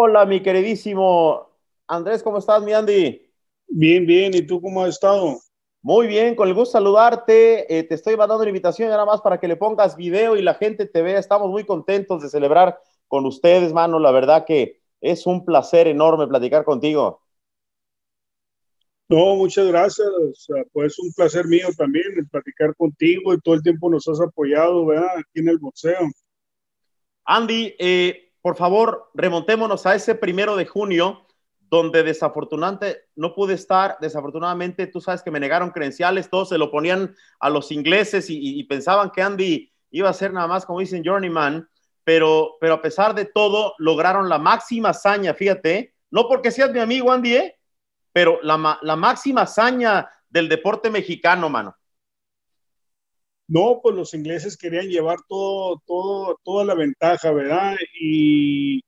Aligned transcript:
Hola, 0.00 0.24
mi 0.26 0.40
queridísimo 0.40 1.50
Andrés, 1.88 2.22
¿cómo 2.22 2.38
estás, 2.38 2.62
mi 2.62 2.72
Andy? 2.72 3.20
Bien, 3.66 4.06
bien, 4.06 4.32
¿y 4.32 4.42
tú 4.42 4.60
cómo 4.62 4.84
has 4.84 4.90
estado? 4.90 5.40
Muy 5.82 6.06
bien, 6.06 6.36
con 6.36 6.46
el 6.46 6.54
gusto 6.54 6.74
saludarte. 6.74 7.76
Eh, 7.76 7.82
te 7.82 7.96
estoy 7.96 8.16
mandando 8.16 8.42
una 8.42 8.50
invitación 8.50 8.90
nada 8.90 9.04
más 9.04 9.20
para 9.20 9.40
que 9.40 9.48
le 9.48 9.56
pongas 9.56 9.96
video 9.96 10.36
y 10.36 10.42
la 10.42 10.54
gente 10.54 10.86
te 10.86 11.02
vea. 11.02 11.18
Estamos 11.18 11.50
muy 11.50 11.64
contentos 11.64 12.22
de 12.22 12.28
celebrar 12.28 12.78
con 13.08 13.26
ustedes, 13.26 13.72
mano. 13.72 13.98
La 13.98 14.12
verdad 14.12 14.44
que 14.46 14.80
es 15.00 15.26
un 15.26 15.44
placer 15.44 15.88
enorme 15.88 16.28
platicar 16.28 16.64
contigo. 16.64 17.20
No, 19.08 19.34
muchas 19.34 19.66
gracias. 19.66 20.06
pues 20.72 20.96
un 21.00 21.12
placer 21.12 21.46
mío 21.48 21.66
también 21.76 22.04
platicar 22.30 22.72
contigo 22.76 23.34
y 23.34 23.40
todo 23.40 23.56
el 23.56 23.64
tiempo 23.64 23.90
nos 23.90 24.06
has 24.06 24.20
apoyado, 24.20 24.86
¿verdad? 24.86 25.10
Aquí 25.18 25.40
en 25.40 25.48
el 25.48 25.58
boxeo. 25.58 26.08
Andy, 27.24 27.74
eh, 27.80 28.27
por 28.42 28.56
favor, 28.56 29.10
remontémonos 29.14 29.86
a 29.86 29.94
ese 29.94 30.14
primero 30.14 30.56
de 30.56 30.66
junio, 30.66 31.26
donde 31.70 32.02
desafortunadamente 32.02 33.02
no 33.14 33.34
pude 33.34 33.54
estar. 33.54 33.98
Desafortunadamente, 34.00 34.86
tú 34.86 35.00
sabes 35.00 35.22
que 35.22 35.30
me 35.30 35.40
negaron 35.40 35.70
credenciales, 35.70 36.30
todos 36.30 36.48
se 36.48 36.58
lo 36.58 36.70
ponían 36.70 37.14
a 37.40 37.50
los 37.50 37.70
ingleses 37.72 38.26
y, 38.28 38.62
pensaban 38.64 39.10
que 39.10 39.22
Andy 39.22 39.72
iba 39.90 40.08
a 40.08 40.14
ser 40.14 40.32
nada 40.32 40.46
más, 40.46 40.64
como 40.64 40.80
dicen, 40.80 41.02
journeyman, 41.04 41.68
pero, 42.04 42.56
pero 42.60 42.74
a 42.74 42.82
pesar 42.82 43.14
de 43.14 43.26
todo, 43.26 43.74
lograron 43.78 44.28
la 44.28 44.38
máxima 44.38 44.90
hazaña, 44.90 45.34
fíjate, 45.34 45.94
no 46.10 46.26
porque 46.26 46.50
seas 46.50 46.72
mi 46.72 46.78
amigo, 46.78 47.12
Andy, 47.12 47.34
¿eh? 47.34 47.58
pero 48.12 48.38
la, 48.42 48.78
la 48.80 48.96
máxima 48.96 49.42
hazaña 49.42 50.08
del 50.28 50.48
deporte 50.48 50.90
mexicano, 50.90 51.48
mano. 51.48 51.76
No, 53.48 53.80
pues 53.82 53.96
los 53.96 54.14
ingleses 54.14 54.56
querían 54.56 54.88
llevar 54.88 55.18
todo, 55.28 55.82
todo, 55.86 56.38
toda 56.44 56.64
la 56.64 56.74
ventaja, 56.74 57.32
¿verdad? 57.32 57.76
Y 58.00 58.82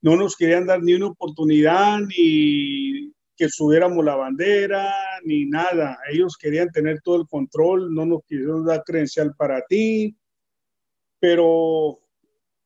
no 0.00 0.16
nos 0.16 0.36
querían 0.36 0.66
dar 0.66 0.82
ni 0.82 0.94
una 0.94 1.08
oportunidad, 1.08 1.98
ni 2.00 3.12
que 3.36 3.48
subiéramos 3.50 4.04
la 4.04 4.16
bandera, 4.16 4.90
ni 5.24 5.44
nada. 5.44 5.98
Ellos 6.10 6.36
querían 6.38 6.70
tener 6.70 7.02
todo 7.02 7.16
el 7.16 7.26
control, 7.28 7.94
no 7.94 8.06
nos 8.06 8.22
quisieron 8.24 8.64
dar 8.64 8.82
credencial 8.84 9.34
para 9.36 9.62
ti, 9.66 10.16
pero 11.20 12.00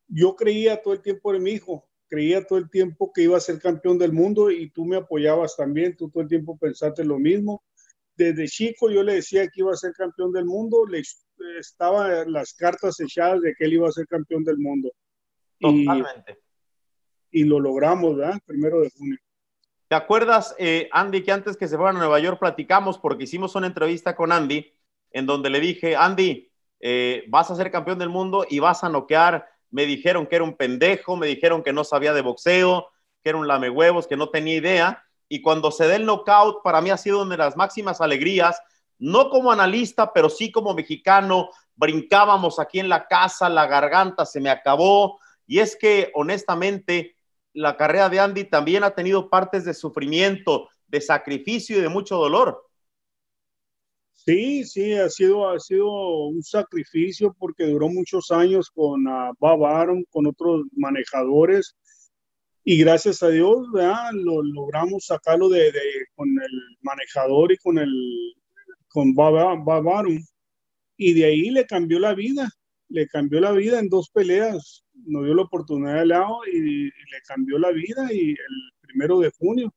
yo 0.07 0.35
creía 0.35 0.81
todo 0.81 0.93
el 0.93 1.01
tiempo 1.01 1.35
en 1.35 1.43
mi 1.43 1.51
hijo 1.51 1.85
creía 2.11 2.45
todo 2.45 2.59
el 2.59 2.69
tiempo 2.69 3.13
que 3.13 3.23
iba 3.23 3.37
a 3.37 3.39
ser 3.39 3.57
campeón 3.57 3.97
del 3.97 4.11
mundo 4.11 4.51
y 4.51 4.69
tú 4.69 4.85
me 4.85 4.97
apoyabas 4.97 5.55
también, 5.55 5.95
tú 5.95 6.09
todo 6.09 6.21
el 6.21 6.27
tiempo 6.27 6.57
pensaste 6.57 7.05
lo 7.05 7.17
mismo. 7.17 7.63
Desde 8.25 8.47
chico 8.47 8.89
yo 8.89 9.03
le 9.03 9.15
decía 9.15 9.47
que 9.47 9.61
iba 9.61 9.71
a 9.71 9.77
ser 9.77 9.93
campeón 9.93 10.31
del 10.31 10.45
mundo, 10.45 10.85
le 10.85 11.01
estaban 11.59 12.31
las 12.31 12.53
cartas 12.53 12.99
echadas 12.99 13.41
de 13.41 13.53
que 13.55 13.65
él 13.65 13.73
iba 13.73 13.87
a 13.87 13.91
ser 13.91 14.07
campeón 14.07 14.43
del 14.43 14.57
mundo. 14.57 14.91
Totalmente. 15.59 16.39
Y, 17.31 17.43
lo 17.45 17.59
logramos, 17.59 18.17
¿verdad? 18.17 18.39
Primero 18.45 18.81
de 18.81 18.89
junio. 18.89 19.17
¿Te 19.87 19.95
acuerdas, 19.95 20.55
eh, 20.57 20.89
Andy, 20.91 21.23
que 21.23 21.31
antes 21.31 21.57
que 21.57 21.67
se 21.67 21.77
fueran 21.77 21.97
a 21.97 21.99
Nueva 21.99 22.19
York 22.19 22.39
platicamos 22.39 22.97
porque 22.97 23.25
hicimos 23.25 23.55
una 23.55 23.67
entrevista 23.67 24.15
con 24.15 24.31
Andy 24.31 24.73
en 25.11 25.25
donde 25.25 25.49
le 25.49 25.59
dije, 25.59 25.95
Andy, 25.95 26.49
eh, 26.79 27.25
vas 27.27 27.51
a 27.51 27.55
ser 27.55 27.71
campeón 27.71 27.99
del 27.99 28.09
mundo 28.09 28.45
y 28.49 28.59
vas 28.59 28.83
a 28.83 28.89
noquear 28.89 29.51
me 29.71 29.85
dijeron 29.85 30.27
que 30.27 30.35
era 30.35 30.43
un 30.43 30.55
pendejo, 30.55 31.15
me 31.15 31.27
dijeron 31.27 31.63
que 31.63 31.73
no 31.73 31.83
sabía 31.83 32.13
de 32.13 32.21
boxeo, 32.21 32.89
que 33.23 33.29
era 33.29 33.37
un 33.37 33.47
lamehuevos, 33.47 34.05
que 34.05 34.17
no 34.17 34.29
tenía 34.29 34.55
idea. 34.55 35.03
Y 35.33 35.41
cuando 35.41 35.71
se 35.71 35.87
dé 35.87 35.95
el 35.95 36.05
knockout, 36.05 36.61
para 36.61 36.81
mí 36.81 36.89
ha 36.89 36.97
sido 36.97 37.21
una 37.21 37.31
de 37.31 37.37
las 37.37 37.55
máximas 37.55 38.01
alegrías, 38.01 38.61
no 38.99 39.29
como 39.29 39.49
analista, 39.49 40.11
pero 40.11 40.29
sí 40.29 40.51
como 40.51 40.73
mexicano. 40.73 41.51
Brincábamos 41.73 42.59
aquí 42.59 42.81
en 42.81 42.89
la 42.89 43.07
casa, 43.07 43.47
la 43.47 43.65
garganta 43.65 44.25
se 44.25 44.41
me 44.41 44.49
acabó. 44.49 45.21
Y 45.47 45.59
es 45.59 45.77
que, 45.77 46.11
honestamente, 46.15 47.15
la 47.53 47.77
carrera 47.77 48.09
de 48.09 48.19
Andy 48.19 48.43
también 48.43 48.83
ha 48.83 48.93
tenido 48.93 49.29
partes 49.29 49.63
de 49.63 49.73
sufrimiento, 49.73 50.67
de 50.89 50.99
sacrificio 50.99 51.77
y 51.77 51.81
de 51.81 51.87
mucho 51.87 52.17
dolor. 52.17 52.67
Sí, 54.11 54.65
sí, 54.65 54.95
ha 54.95 55.07
sido, 55.07 55.49
ha 55.49 55.61
sido 55.61 56.27
un 56.27 56.43
sacrificio 56.43 57.33
porque 57.39 57.67
duró 57.67 57.87
muchos 57.87 58.31
años 58.31 58.69
con 58.69 59.07
uh, 59.07 60.03
con 60.09 60.27
otros 60.27 60.65
manejadores 60.73 61.77
y 62.63 62.77
gracias 62.77 63.23
a 63.23 63.29
Dios 63.29 63.67
lo 64.13 64.43
logramos 64.43 65.05
sacarlo 65.05 65.49
de, 65.49 65.71
con 66.15 66.29
el 66.29 66.77
manejador 66.81 67.51
y 67.51 67.57
con 67.57 67.77
el 67.77 67.91
con 68.87 69.13
y 70.97 71.13
de 71.13 71.25
ahí 71.25 71.49
le 71.49 71.65
cambió 71.65 71.97
la 71.99 72.13
vida, 72.13 72.49
le 72.89 73.07
cambió 73.07 73.39
la 73.39 73.51
vida 73.51 73.79
en 73.79 73.89
dos 73.89 74.09
peleas, 74.09 74.85
nos 74.93 75.23
dio 75.23 75.33
la 75.33 75.43
oportunidad 75.43 75.99
de 75.99 76.05
lado 76.05 76.41
y, 76.45 76.57
y 76.57 76.85
le 76.85 77.21
cambió 77.25 77.57
la 77.57 77.71
vida 77.71 78.11
y 78.11 78.31
el 78.31 78.71
primero 78.81 79.19
de 79.19 79.31
junio. 79.31 79.73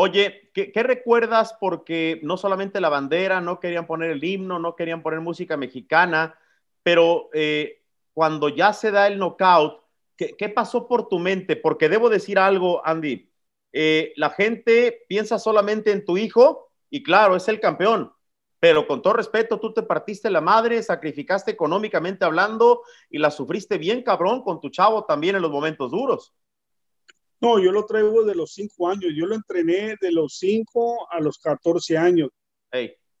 Oye, 0.00 0.50
¿qué, 0.54 0.82
recuerdas? 0.84 1.56
Porque 1.58 2.20
no 2.22 2.36
solamente 2.36 2.80
la 2.80 2.88
bandera, 2.88 3.40
no 3.40 3.58
querían 3.58 3.86
poner 3.86 4.12
el 4.12 4.22
himno, 4.22 4.60
no 4.60 4.76
querían 4.76 5.02
poner 5.02 5.20
música 5.20 5.56
mexicana, 5.56 6.38
pero 6.84 7.30
eh, 7.34 7.82
cuando 8.12 8.48
ya 8.48 8.72
se 8.72 8.92
da 8.92 9.08
el 9.08 9.18
knockout, 9.18 9.82
¿qué, 10.18 10.48
pasó 10.48 10.88
por 10.88 11.08
tu 11.08 11.18
mente? 11.18 11.56
Porque 11.56 11.88
debo 11.88 12.10
decir 12.10 12.38
algo, 12.38 12.84
Andy. 12.84 13.30
Eh, 13.72 14.12
la 14.16 14.30
gente 14.30 15.04
piensa 15.08 15.38
solamente 15.38 15.92
en 15.92 16.04
tu 16.04 16.16
hijo 16.16 16.70
y 16.90 17.02
claro, 17.02 17.36
es 17.36 17.48
el 17.48 17.60
campeón, 17.60 18.12
pero 18.60 18.86
con 18.86 19.02
todo 19.02 19.12
respeto, 19.12 19.60
tú 19.60 19.72
te 19.72 19.82
partiste 19.82 20.30
la 20.30 20.40
madre, 20.40 20.82
sacrificaste 20.82 21.50
económicamente 21.50 22.24
hablando 22.24 22.82
y 23.10 23.18
la 23.18 23.30
sufriste 23.30 23.78
bien 23.78 24.02
cabrón 24.02 24.42
con 24.42 24.60
tu 24.60 24.70
chavo 24.70 25.04
también 25.04 25.36
en 25.36 25.42
los 25.42 25.50
momentos 25.50 25.90
duros. 25.90 26.34
No, 27.40 27.60
yo 27.60 27.70
lo 27.70 27.86
traigo 27.86 28.24
de 28.24 28.34
los 28.34 28.52
cinco 28.52 28.88
años. 28.88 29.12
Yo 29.14 29.26
lo 29.26 29.36
entrené 29.36 29.96
de 30.00 30.10
los 30.10 30.38
cinco 30.38 31.08
a 31.10 31.20
los 31.20 31.38
14 31.38 31.96
años. 31.96 32.30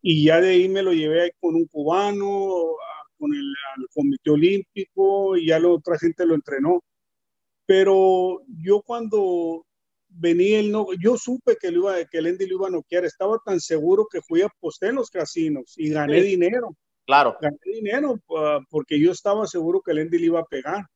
Y 0.02 0.24
ya 0.24 0.40
de 0.40 0.50
ahí 0.50 0.68
me 0.68 0.82
lo 0.82 0.92
llevé 0.92 1.34
con 1.40 1.54
un 1.54 1.66
cubano, 1.66 2.76
con 3.18 3.34
el 3.34 3.52
Comité 3.92 4.30
Olímpico, 4.30 5.36
y 5.36 5.46
ya 5.48 5.58
la 5.58 5.68
otra 5.68 5.98
gente 5.98 6.24
lo 6.26 6.34
entrenó. 6.34 6.82
Pero 7.66 8.42
yo 8.62 8.82
cuando 8.82 9.66
venía 10.08 10.60
el 10.60 10.72
no, 10.72 10.86
yo 10.98 11.16
supe 11.16 11.56
que, 11.60 11.70
lo 11.70 11.80
iba, 11.80 12.04
que 12.06 12.18
el 12.18 12.26
Andy 12.26 12.46
lo 12.46 12.56
iba 12.56 12.68
a 12.68 12.70
noquear. 12.70 13.04
Estaba 13.04 13.38
tan 13.44 13.60
seguro 13.60 14.06
que 14.10 14.22
fui 14.22 14.42
a 14.42 14.46
apostar 14.46 14.90
en 14.90 14.96
los 14.96 15.10
casinos 15.10 15.74
y 15.76 15.90
gané 15.90 16.22
dinero. 16.22 16.76
Claro. 17.04 17.36
Gané 17.40 17.58
dinero 17.64 18.18
ah, 18.36 18.60
porque 18.70 18.98
yo 18.98 19.12
estaba 19.12 19.46
seguro 19.46 19.82
que 19.82 19.92
el 19.92 19.98
Andy 19.98 20.18
le 20.18 20.26
iba 20.26 20.40
a 20.40 20.46
pegar 20.46 20.86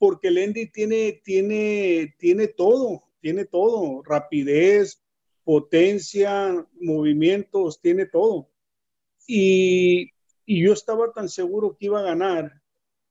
porque 0.00 0.28
el 0.28 0.38
Andy 0.38 0.66
tiene, 0.70 1.20
tiene, 1.22 2.14
tiene 2.18 2.48
todo, 2.48 3.04
tiene 3.20 3.44
todo, 3.44 4.02
rapidez, 4.02 5.04
potencia, 5.44 6.66
movimientos, 6.80 7.82
tiene 7.82 8.06
todo. 8.06 8.48
Y, 9.26 10.10
yo 10.58 10.72
estaba 10.72 11.12
tan 11.12 11.28
seguro 11.28 11.76
que 11.78 11.86
iba 11.86 12.00
a 12.00 12.04
ganar 12.04 12.52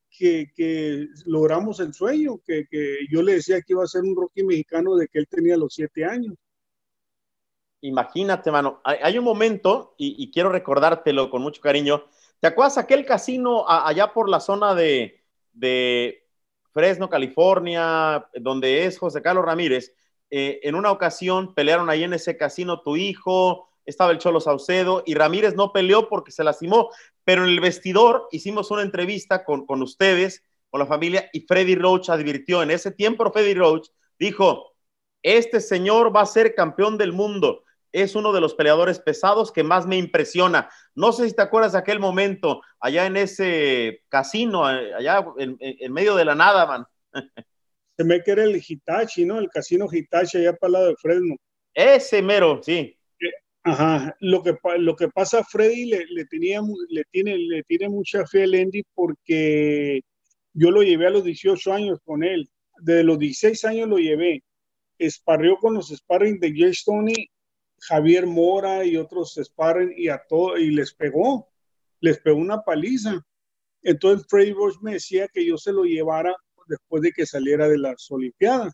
que, 0.10 1.08
logramos 1.26 1.80
el 1.80 1.94
sueño, 1.94 2.40
que, 2.46 2.66
yo 3.10 3.22
le 3.22 3.34
decía 3.34 3.62
que 3.62 3.74
iba 3.74 3.84
a 3.84 3.88
ser 3.88 4.02
un 4.02 4.16
Rocky 4.16 4.44
mexicano 4.44 4.96
de 4.96 5.08
que 5.08 5.20
él 5.20 5.28
tenía 5.30 5.56
los 5.56 5.74
siete 5.74 6.06
años. 6.06 6.36
Imagínate, 7.82 8.52
mano, 8.52 8.82
hay, 8.84 9.18
un 9.18 9.24
momento, 9.24 9.96
y, 9.98 10.30
quiero 10.32 10.50
recordártelo 10.50 11.30
con 11.30 11.42
mucho 11.42 11.62
cariño, 11.62 12.04
¿te 12.42 12.48
acuerdas 12.48 12.78
aquel 12.78 13.06
casino 13.06 13.70
allá 13.70 14.12
por 14.12 14.28
la 14.28 14.42
zona 14.42 14.76
de, 14.76 15.24
de 15.54 16.28
Fresno, 16.74 17.10
California, 17.10 18.28
donde 18.34 18.86
es 18.86 19.00
José 19.00 19.22
Carlos 19.22 19.46
Ramírez, 19.46 19.94
eh, 20.30 20.60
en 20.64 20.76
una 20.76 20.92
ocasión 20.92 21.56
pelearon 21.56 21.90
ahí 21.90 22.04
en 22.04 22.14
ese 22.14 22.38
casino 22.38 22.82
tu 22.82 22.96
hijo, 22.96 23.69
estaba 23.90 24.12
el 24.12 24.18
Cholo 24.20 24.40
Saucedo 24.40 25.04
y 25.06 25.14
Ramírez 25.16 25.56
no 25.56 25.72
peleó 25.72 26.08
porque 26.10 26.32
se 26.32 26.44
lastimó, 26.44 26.90
pero 27.24 27.44
en 27.44 27.50
el 27.50 27.60
vestidor 27.60 28.28
hicimos 28.32 28.72
una 28.72 28.82
entrevista 28.82 29.44
con, 29.44 29.66
con 29.66 29.82
ustedes, 29.82 30.44
con 30.70 30.80
la 30.80 30.86
familia, 30.86 31.30
y 31.34 31.42
Freddy 31.42 31.76
Roach 31.76 32.10
advirtió, 32.10 32.62
en 32.62 32.72
ese 32.72 32.92
tiempo 32.92 33.30
Freddy 33.32 33.54
Roach 33.54 33.88
dijo, 34.18 34.74
este 35.24 35.60
señor 35.60 36.16
va 36.16 36.22
a 36.22 36.26
ser 36.26 36.56
campeón 36.56 36.98
del 36.98 37.12
mundo 37.12 37.64
es 37.92 38.16
uno 38.16 38.32
de 38.32 38.42
los 38.42 38.54
peleadores 38.54 39.00
pesados 39.00 39.52
que 39.52 39.64
más 39.64 39.86
me 39.86 39.98
impresiona. 39.98 40.70
No 40.96 41.12
sé 41.12 41.28
si 41.28 41.36
te 41.36 41.42
acuerdas 41.42 41.74
de 41.74 41.80
aquel 41.80 42.00
momento, 42.00 42.62
allá 42.80 43.06
en 43.06 43.18
ese 43.18 44.04
casino, 44.10 44.66
allá 44.66 45.26
en, 45.38 45.94
medio 45.94 46.16
de 46.16 46.26
la 46.26 46.36
nada, 46.36 46.66
man. 46.66 46.86
Se 47.98 48.04
me 48.04 48.24
que 48.24 48.32
era 48.32 48.44
el 48.44 48.56
Hitachi, 48.56 49.26
¿no? 49.26 49.40
El 49.40 49.50
casino 49.50 49.88
Hitachi 49.92 50.38
allá 50.38 50.54
para 50.54 50.68
el 50.68 50.74
lado 50.74 50.88
de 50.88 50.96
Fresno. 50.96 51.36
Ese 51.74 52.22
mero, 52.22 52.62
sí. 52.64 52.98
Ajá, 53.64 54.16
lo 54.22 54.42
que, 54.42 54.56
lo 54.78 54.96
que 54.96 55.10
pasa 55.10 55.44
Freddy 55.44 55.86
le, 55.86 56.26
tenía, 56.26 56.62
le, 56.90 57.04
tiene, 57.12 57.38
le 57.38 57.64
tiene 57.64 57.90
mucha 57.90 58.26
fe 58.26 58.44
a 58.44 58.48
Lendy 58.48 58.84
porque 58.94 60.02
yo 60.54 60.72
lo 60.72 60.82
llevé 60.82 61.08
a 61.08 61.12
los 61.12 61.24
18 61.24 61.74
años 61.74 62.00
con 62.04 62.24
él. 62.24 62.50
Desde 62.82 63.04
los 63.04 63.20
16 63.20 63.66
años 63.66 63.90
lo 63.90 63.98
llevé. 63.98 64.44
Esparrió 64.98 65.58
con 65.58 65.74
los 65.74 65.90
sparring 65.90 66.40
de 66.40 66.54
Jay 66.56 66.74
Stoney 66.74 67.30
Javier 67.82 68.26
Mora 68.26 68.86
y 68.86 68.98
otros 68.98 69.40
sparring 69.42 69.94
y 69.96 70.10
a 70.10 70.22
todo, 70.28 70.58
y 70.58 70.72
les 70.72 70.94
pegó, 70.94 71.50
les 72.00 72.20
pegó 72.20 72.38
una 72.38 72.62
paliza. 72.62 73.26
Entonces 73.82 74.28
Freddy 74.30 74.54
Roach 74.54 74.76
me 74.82 74.94
decía 74.94 75.28
que 75.28 75.46
yo 75.46 75.58
se 75.58 75.72
lo 75.72 75.84
llevara 75.84 76.36
después 76.68 77.02
de 77.02 77.12
que 77.12 77.26
saliera 77.26 77.68
de 77.68 77.78
las 77.78 78.10
Olimpiadas. 78.12 78.74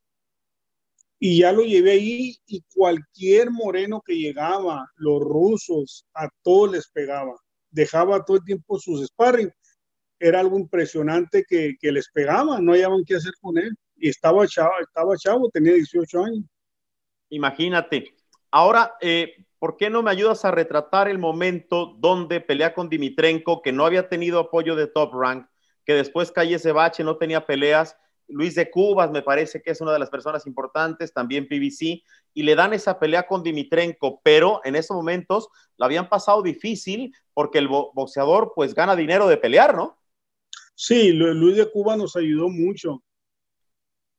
Y 1.20 1.40
ya 1.40 1.52
lo 1.52 1.64
llevé 1.64 1.92
ahí 1.92 2.36
y 2.46 2.64
cualquier 2.74 3.50
moreno 3.50 4.02
que 4.06 4.16
llegaba, 4.16 4.90
los 4.96 5.22
rusos, 5.22 6.06
a 6.14 6.28
todos 6.44 6.72
les 6.72 6.90
pegaba. 6.90 7.36
Dejaba 7.70 8.24
todo 8.26 8.38
el 8.38 8.44
tiempo 8.44 8.80
sus 8.80 9.06
sparring. 9.06 9.52
Era 10.20 10.40
algo 10.40 10.58
impresionante 10.58 11.46
que, 11.48 11.76
que 11.80 11.92
les 11.92 12.10
pegaba, 12.10 12.60
no 12.60 12.74
hallaban 12.74 13.04
qué 13.06 13.16
hacer 13.16 13.34
con 13.42 13.58
él. 13.58 13.76
Y 13.98 14.10
estaba 14.10 14.46
chavo, 14.48 14.72
estaba 14.82 15.16
chavo, 15.18 15.50
tenía 15.50 15.74
18 15.74 16.24
años. 16.24 16.46
Imagínate. 17.30 18.14
Ahora, 18.52 18.96
eh, 19.02 19.46
¿por 19.60 19.78
qué 19.78 19.90
no 19.90 20.04
me 20.04 20.12
ayudas 20.12 20.46
a 20.46 20.52
retratar 20.52 21.08
el 21.08 21.18
momento 21.18 21.96
donde 21.98 22.42
pelea 22.42 22.74
con 22.74 22.90
Dimitrenko, 22.90 23.62
que 23.62 23.72
no 23.72 23.86
había 23.86 24.10
tenido 24.10 24.40
apoyo 24.40 24.76
de 24.76 24.88
Top 24.88 25.14
Rank, 25.14 25.48
que 25.86 25.94
después 25.94 26.32
cae 26.32 26.54
ese 26.54 26.72
bache, 26.72 27.04
no 27.04 27.18
tenía 27.18 27.46
peleas? 27.46 27.98
Luis 28.28 28.56
de 28.56 28.70
Cubas 28.70 29.12
me 29.12 29.22
parece 29.22 29.62
que 29.62 29.72
es 29.72 29.82
una 29.82 29.94
de 29.94 30.00
las 30.00 30.10
personas 30.10 30.48
importantes, 30.48 31.14
también 31.14 31.48
PBC, 31.48 32.04
y 32.34 32.44
le 32.44 32.56
dan 32.56 32.74
esa 32.74 33.00
pelea 33.00 33.28
con 33.28 33.44
Dimitrenko, 33.44 34.22
pero 34.24 34.62
en 34.64 34.76
esos 34.76 34.96
momentos 34.96 35.50
la 35.78 35.86
habían 35.86 36.10
pasado 36.10 36.42
difícil 36.42 37.14
porque 37.34 37.60
el 37.60 37.68
boxeador 37.68 38.54
pues 38.56 38.74
gana 38.74 38.96
dinero 38.96 39.28
de 39.28 39.38
pelear, 39.38 39.76
¿no? 39.76 39.98
Sí, 40.74 41.12
Luis 41.14 41.56
de 41.56 41.72
Cuba 41.72 41.96
nos 41.96 42.16
ayudó 42.16 42.50
mucho 42.50 43.02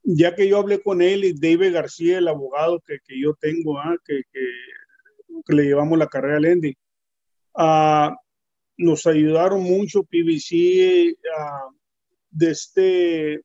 ya 0.08 0.34
que 0.36 0.48
yo 0.48 0.58
hablé 0.58 0.80
con 0.80 1.02
él 1.02 1.24
y 1.24 1.32
David 1.32 1.74
García, 1.74 2.18
el 2.18 2.28
abogado 2.28 2.80
que, 2.80 2.98
que 3.04 3.20
yo 3.20 3.34
tengo, 3.34 3.78
¿ah? 3.78 3.96
que, 4.04 4.22
que, 4.32 4.40
le 5.54 5.64
llevamos 5.64 5.98
la 5.98 6.06
carrera 6.06 6.36
a 6.36 6.40
Lendy, 6.40 6.76
uh, 7.54 8.14
nos 8.78 9.06
ayudaron 9.06 9.62
mucho 9.62 10.04
PBC, 10.04 11.16
uh, 11.16 11.76
desde 12.30 13.42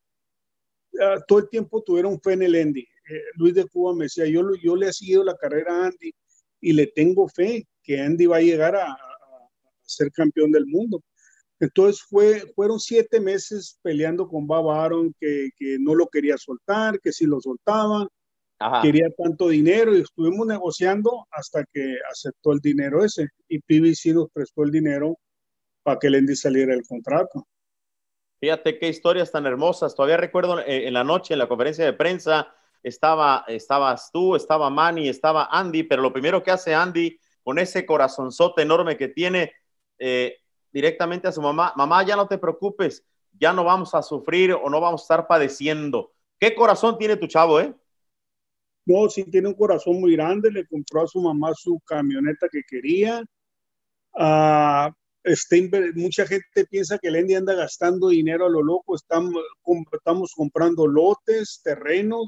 uh, 0.93 1.21
todo 1.27 1.39
el 1.39 1.49
tiempo 1.49 1.83
tuvieron 1.83 2.19
fe 2.21 2.33
en 2.33 2.43
el 2.43 2.55
Andy. 2.55 2.81
Eh, 2.81 3.21
Luis 3.35 3.53
de 3.55 3.67
Cuba 3.67 3.93
me 3.95 4.05
decía, 4.05 4.25
yo, 4.25 4.41
yo 4.61 4.75
le 4.75 4.87
he 4.87 4.93
seguido 4.93 5.23
la 5.23 5.35
carrera 5.35 5.75
a 5.75 5.85
Andy 5.87 6.13
y 6.61 6.73
le 6.73 6.87
tengo 6.87 7.27
fe 7.27 7.67
que 7.83 7.99
Andy 7.99 8.25
va 8.25 8.37
a 8.37 8.41
llegar 8.41 8.75
a, 8.75 8.85
a, 8.85 8.93
a 8.93 9.49
ser 9.83 10.11
campeón 10.11 10.51
del 10.51 10.65
mundo. 10.67 11.03
Entonces 11.59 12.01
fue, 12.01 12.51
fueron 12.55 12.79
siete 12.79 13.19
meses 13.19 13.77
peleando 13.83 14.27
con 14.27 14.47
Bob 14.47 14.71
Aaron, 14.71 15.13
que, 15.19 15.49
que 15.55 15.77
no 15.79 15.93
lo 15.93 16.07
quería 16.07 16.37
soltar, 16.37 16.99
que 16.99 17.11
si 17.11 17.25
lo 17.25 17.39
soltaba, 17.39 18.07
quería 18.81 19.09
tanto 19.17 19.49
dinero 19.49 19.95
y 19.95 20.01
estuvimos 20.01 20.45
negociando 20.47 21.27
hasta 21.31 21.63
que 21.71 21.97
aceptó 22.11 22.51
el 22.51 22.59
dinero 22.59 23.03
ese 23.03 23.29
y 23.47 23.59
PBC 23.59 24.13
nos 24.13 24.29
prestó 24.31 24.63
el 24.63 24.71
dinero 24.71 25.17
para 25.83 25.99
que 25.99 26.09
Lendy 26.09 26.35
saliera 26.35 26.73
del 26.73 26.83
contrato. 26.85 27.47
Fíjate 28.41 28.79
qué 28.79 28.89
historias 28.89 29.31
tan 29.31 29.45
hermosas. 29.45 29.93
Todavía 29.93 30.17
recuerdo 30.17 30.59
eh, 30.61 30.87
en 30.87 30.95
la 30.95 31.03
noche, 31.03 31.35
en 31.35 31.37
la 31.37 31.47
conferencia 31.47 31.85
de 31.85 31.93
prensa, 31.93 32.51
estaba, 32.81 33.45
estabas 33.47 34.11
tú, 34.11 34.35
estaba 34.35 34.71
Manny, 34.71 35.07
estaba 35.07 35.47
Andy, 35.51 35.83
pero 35.83 36.01
lo 36.01 36.11
primero 36.11 36.41
que 36.41 36.49
hace 36.49 36.73
Andy 36.73 37.19
con 37.43 37.59
ese 37.59 37.85
corazonzote 37.85 38.63
enorme 38.63 38.97
que 38.97 39.09
tiene, 39.09 39.53
eh, 39.99 40.39
directamente 40.71 41.27
a 41.27 41.31
su 41.31 41.39
mamá, 41.39 41.73
mamá, 41.75 42.03
ya 42.03 42.15
no 42.15 42.27
te 42.27 42.39
preocupes, 42.39 43.05
ya 43.39 43.53
no 43.53 43.63
vamos 43.63 43.93
a 43.93 44.01
sufrir 44.01 44.53
o 44.53 44.67
no 44.71 44.81
vamos 44.81 45.01
a 45.01 45.03
estar 45.03 45.27
padeciendo. 45.27 46.11
¿Qué 46.39 46.55
corazón 46.55 46.97
tiene 46.97 47.17
tu 47.17 47.27
chavo, 47.27 47.59
eh? 47.59 47.75
No, 48.87 49.07
sí 49.07 49.23
tiene 49.25 49.49
un 49.49 49.53
corazón 49.53 50.01
muy 50.01 50.13
grande, 50.13 50.49
le 50.49 50.65
compró 50.65 51.03
a 51.03 51.07
su 51.07 51.21
mamá 51.21 51.53
su 51.53 51.79
camioneta 51.85 52.47
que 52.51 52.63
quería. 52.67 53.23
Uh, 54.13 54.91
este, 55.23 55.69
mucha 55.95 56.25
gente 56.25 56.65
piensa 56.69 56.97
que 56.97 57.11
Lendy 57.11 57.35
anda 57.35 57.53
gastando 57.53 58.09
dinero 58.09 58.45
a 58.45 58.49
lo 58.49 58.61
loco, 58.61 58.95
estamos, 58.95 60.33
comprando 60.35 60.87
lotes, 60.87 61.61
terrenos, 61.63 62.27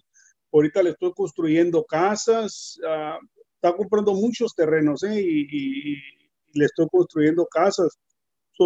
ahorita 0.51 0.83
le 0.83 0.91
estoy 0.91 1.13
construyendo 1.13 1.83
casas, 1.85 2.79
uh, 2.83 3.23
está 3.55 3.75
comprando 3.75 4.13
muchos 4.13 4.53
terrenos 4.55 5.03
¿eh? 5.03 5.21
y, 5.21 5.97
le 6.55 6.65
estoy 6.65 6.87
construyendo 6.91 7.47
casas 7.47 7.97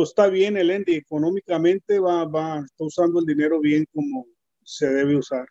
está 0.03 0.27
bien 0.27 0.57
el 0.57 0.71
Andy, 0.71 0.95
económicamente 0.95 2.00
va, 2.00 2.25
va, 2.25 2.59
está 2.59 2.83
usando 2.83 3.19
el 3.19 3.25
dinero 3.25 3.59
bien 3.59 3.85
como 3.94 4.27
se 4.63 4.88
debe 4.88 5.15
usar. 5.15 5.45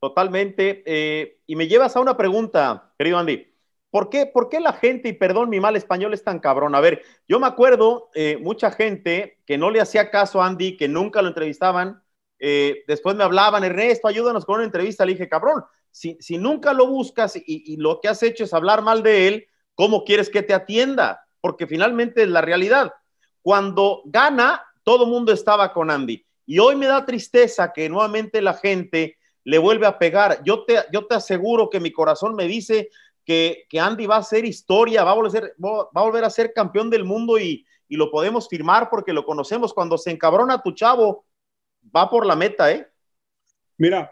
Totalmente. 0.00 0.82
Eh, 0.86 1.40
y 1.46 1.56
me 1.56 1.66
llevas 1.66 1.96
a 1.96 2.00
una 2.00 2.16
pregunta, 2.16 2.92
querido 2.98 3.18
Andy. 3.18 3.53
¿Por 3.94 4.10
qué, 4.10 4.26
¿Por 4.26 4.48
qué 4.48 4.58
la 4.58 4.72
gente, 4.72 5.08
y 5.08 5.12
perdón 5.12 5.50
mi 5.50 5.60
mal 5.60 5.76
español, 5.76 6.12
es 6.14 6.24
tan 6.24 6.40
cabrón? 6.40 6.74
A 6.74 6.80
ver, 6.80 7.02
yo 7.28 7.38
me 7.38 7.46
acuerdo 7.46 8.10
eh, 8.12 8.36
mucha 8.42 8.72
gente 8.72 9.38
que 9.46 9.56
no 9.56 9.70
le 9.70 9.80
hacía 9.80 10.10
caso 10.10 10.42
a 10.42 10.48
Andy, 10.48 10.76
que 10.76 10.88
nunca 10.88 11.22
lo 11.22 11.28
entrevistaban. 11.28 12.02
Eh, 12.40 12.82
después 12.88 13.14
me 13.14 13.22
hablaban, 13.22 13.62
Ernesto, 13.62 14.08
ayúdanos 14.08 14.44
con 14.44 14.56
una 14.56 14.64
entrevista. 14.64 15.06
Le 15.06 15.12
dije, 15.12 15.28
cabrón, 15.28 15.62
si, 15.92 16.16
si 16.18 16.38
nunca 16.38 16.72
lo 16.72 16.88
buscas 16.88 17.36
y, 17.36 17.42
y, 17.46 17.76
lo 17.76 18.00
que 18.00 18.08
has 18.08 18.20
hecho 18.24 18.42
es 18.42 18.52
hablar 18.52 18.82
mal 18.82 19.04
de 19.04 19.28
él, 19.28 19.46
¿cómo 19.76 20.02
quieres 20.02 20.28
que 20.28 20.42
te 20.42 20.54
atienda? 20.54 21.24
Porque 21.40 21.68
finalmente 21.68 22.24
es 22.24 22.28
la 22.28 22.40
realidad. 22.40 22.92
Cuando 23.42 24.02
gana, 24.06 24.60
todo 24.82 25.06
mundo 25.06 25.32
estaba 25.32 25.72
con 25.72 25.92
Andy. 25.92 26.26
Y 26.46 26.58
hoy 26.58 26.74
me 26.74 26.86
da 26.86 27.06
tristeza 27.06 27.72
que 27.72 27.88
nuevamente 27.88 28.42
la 28.42 28.54
gente 28.54 29.18
le 29.44 29.58
vuelve 29.58 29.86
a 29.86 29.98
pegar. 29.98 30.42
Yo 30.42 30.64
te, 30.64 30.78
yo 30.92 31.06
te 31.06 31.14
aseguro 31.14 31.70
que 31.70 31.78
mi 31.78 31.92
corazón 31.92 32.34
me 32.34 32.48
dice 32.48 32.90
que, 33.24 33.66
Andy 33.80 34.06
va 34.06 34.16
a 34.16 34.22
ser 34.22 34.44
historia, 34.44 35.04
va 35.04 35.12
a, 35.12 35.14
volver, 35.14 35.54
a 35.94 36.02
volver 36.02 36.24
a 36.24 36.30
ser 36.30 36.52
campeón 36.52 36.90
del 36.90 37.04
mundo 37.04 37.38
y, 37.38 37.64
lo 37.88 38.10
podemos 38.10 38.48
firmar 38.48 38.90
porque 38.90 39.12
lo 39.12 39.24
conocemos. 39.24 39.72
Cuando 39.72 39.96
se 39.96 40.10
encabrona 40.10 40.60
tu 40.60 40.72
chavo, 40.72 41.26
va 41.94 42.10
por 42.10 42.26
la 42.26 42.34
meta, 42.34 42.72
¿eh? 42.72 42.88
Mira, 43.78 44.10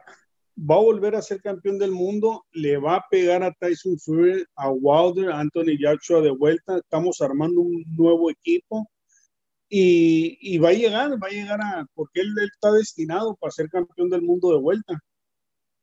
va 0.57 0.77
a 0.77 0.81
volver 0.81 1.17
a 1.17 1.23
ser 1.23 1.43
campeón 1.43 1.81
del 1.81 1.91
mundo, 1.91 2.45
le 2.53 2.77
va 2.77 2.97
a 2.97 3.05
pegar 3.11 3.43
a 3.43 3.51
Tyson 3.53 3.99
Fury, 3.99 4.45
a 4.55 4.71
Wilder, 4.71 5.33
Anthony 5.33 5.77
Joshua 5.81 6.21
de 6.21 6.31
vuelta. 6.31 6.77
Estamos 6.77 7.21
armando 7.21 7.61
un 7.61 7.85
nuevo 7.97 8.31
equipo 8.31 8.89
y, 9.69 10.39
y, 10.41 10.59
va 10.59 10.69
a 10.69 10.75
llegar, 10.75 11.11
va 11.21 11.27
a 11.27 11.31
llegar 11.31 11.61
a, 11.61 11.85
porque 11.95 12.21
él, 12.21 12.33
él, 12.41 12.51
está 12.53 12.71
destinado 12.71 13.35
para 13.35 13.51
ser 13.51 13.69
campeón 13.69 14.11
del 14.11 14.23
mundo 14.23 14.53
de 14.53 14.61
vuelta. 14.61 15.01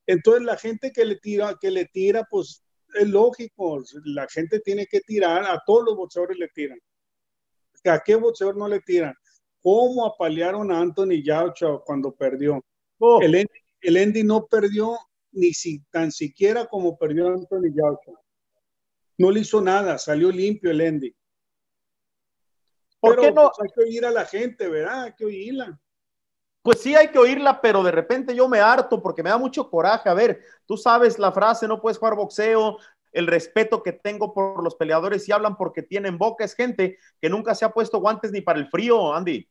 Entonces 0.05 0.43
la 0.43 0.55
gente 0.55 0.93
que 0.93 1.03
le 1.03 1.17
tira, 1.17 1.57
que 1.59 1.69
le 1.69 1.83
tira, 1.83 2.25
pues 2.31 2.63
es 2.93 3.07
lógico, 3.07 3.83
la 4.05 4.27
gente 4.27 4.59
tiene 4.59 4.85
que 4.87 5.01
tirar, 5.01 5.43
a 5.43 5.61
todos 5.65 5.85
los 5.85 5.95
boxeadores 5.95 6.37
le 6.37 6.47
tiran. 6.49 6.79
¿A 7.85 7.99
qué 7.99 8.15
boxeador 8.15 8.57
no 8.57 8.67
le 8.67 8.81
tiran? 8.81 9.13
¿Cómo 9.61 10.05
apalearon 10.05 10.71
a 10.71 10.79
Anthony 10.79 11.23
Yaucha 11.23 11.67
cuando 11.85 12.13
perdió? 12.13 12.63
Oh. 12.99 13.21
El, 13.21 13.35
Andy, 13.35 13.59
el 13.81 13.97
Andy 13.97 14.23
no 14.23 14.45
perdió 14.47 14.97
ni 15.31 15.53
si, 15.53 15.81
tan 15.91 16.11
siquiera 16.11 16.65
como 16.65 16.97
perdió 16.97 17.27
Anthony 17.27 17.73
Yaucha. 17.73 18.11
No 19.17 19.31
le 19.31 19.41
hizo 19.41 19.61
nada, 19.61 19.97
salió 19.97 20.31
limpio 20.31 20.71
el 20.71 20.81
Andy. 20.81 21.15
¿Por 22.99 23.15
pero, 23.15 23.21
qué 23.21 23.31
no? 23.31 23.51
Pues, 23.55 23.59
hay 23.61 23.73
que 23.75 23.89
oír 23.89 24.05
a 24.05 24.11
la 24.11 24.25
gente, 24.25 24.67
¿verdad? 24.67 25.03
Hay 25.03 25.13
que 25.13 25.25
oírla. 25.25 25.79
Pues 26.61 26.81
sí, 26.81 26.95
hay 26.95 27.09
que 27.09 27.19
oírla, 27.19 27.61
pero 27.61 27.83
de 27.83 27.91
repente 27.91 28.35
yo 28.35 28.47
me 28.49 28.59
harto 28.59 29.01
porque 29.01 29.23
me 29.23 29.29
da 29.29 29.37
mucho 29.37 29.69
coraje. 29.69 30.09
A 30.09 30.13
ver, 30.13 30.41
tú 30.65 30.77
sabes 30.77 31.17
la 31.17 31.31
frase, 31.31 31.67
no 31.67 31.81
puedes 31.81 31.97
jugar 31.97 32.15
boxeo, 32.15 32.77
el 33.11 33.27
respeto 33.27 33.81
que 33.81 33.93
tengo 33.93 34.33
por 34.33 34.63
los 34.63 34.75
peleadores 34.75 35.27
y 35.27 35.31
hablan 35.31 35.55
porque 35.57 35.81
tienen 35.83 36.17
boca, 36.17 36.43
es 36.43 36.53
gente 36.55 36.97
que 37.21 37.29
nunca 37.29 37.55
se 37.55 37.65
ha 37.65 37.71
puesto 37.71 37.99
guantes 37.99 38.31
ni 38.31 38.41
para 38.41 38.59
el 38.59 38.67
frío, 38.69 39.13
Andy. 39.13 39.47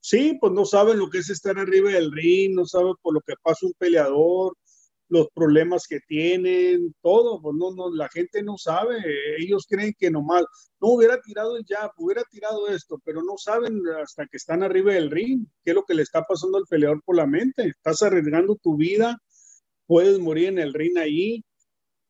Sí, 0.00 0.36
pues 0.40 0.52
no 0.52 0.64
saben 0.64 0.98
lo 0.98 1.08
que 1.08 1.18
es 1.18 1.30
estar 1.30 1.56
arriba 1.58 1.90
del 1.90 2.10
ring, 2.10 2.54
no 2.54 2.64
saben 2.66 2.94
por 3.02 3.14
lo 3.14 3.20
que 3.20 3.34
pasa 3.42 3.66
un 3.66 3.72
peleador, 3.74 4.56
los 5.12 5.28
problemas 5.34 5.86
que 5.86 6.00
tienen, 6.00 6.94
todo, 7.02 7.38
pues 7.42 7.54
no, 7.54 7.74
no, 7.74 7.94
la 7.94 8.08
gente 8.08 8.42
no 8.42 8.56
sabe, 8.56 8.96
ellos 9.38 9.66
creen 9.68 9.92
que 9.98 10.10
nomás, 10.10 10.42
no 10.80 10.88
hubiera 10.88 11.20
tirado 11.20 11.58
el 11.58 11.66
jab, 11.68 11.90
hubiera 11.98 12.22
tirado 12.30 12.66
esto, 12.68 12.98
pero 13.04 13.22
no 13.22 13.36
saben 13.36 13.82
hasta 14.02 14.26
que 14.26 14.38
están 14.38 14.62
arriba 14.62 14.94
del 14.94 15.10
ring, 15.10 15.44
qué 15.62 15.72
es 15.72 15.74
lo 15.74 15.84
que 15.84 15.92
le 15.92 16.00
está 16.00 16.22
pasando 16.22 16.56
al 16.56 16.64
peleador 16.64 17.02
por 17.04 17.16
la 17.16 17.26
mente, 17.26 17.66
estás 17.66 18.00
arriesgando 18.00 18.56
tu 18.56 18.78
vida, 18.78 19.18
puedes 19.86 20.18
morir 20.18 20.48
en 20.48 20.58
el 20.58 20.72
ring 20.72 20.96
ahí. 20.96 21.44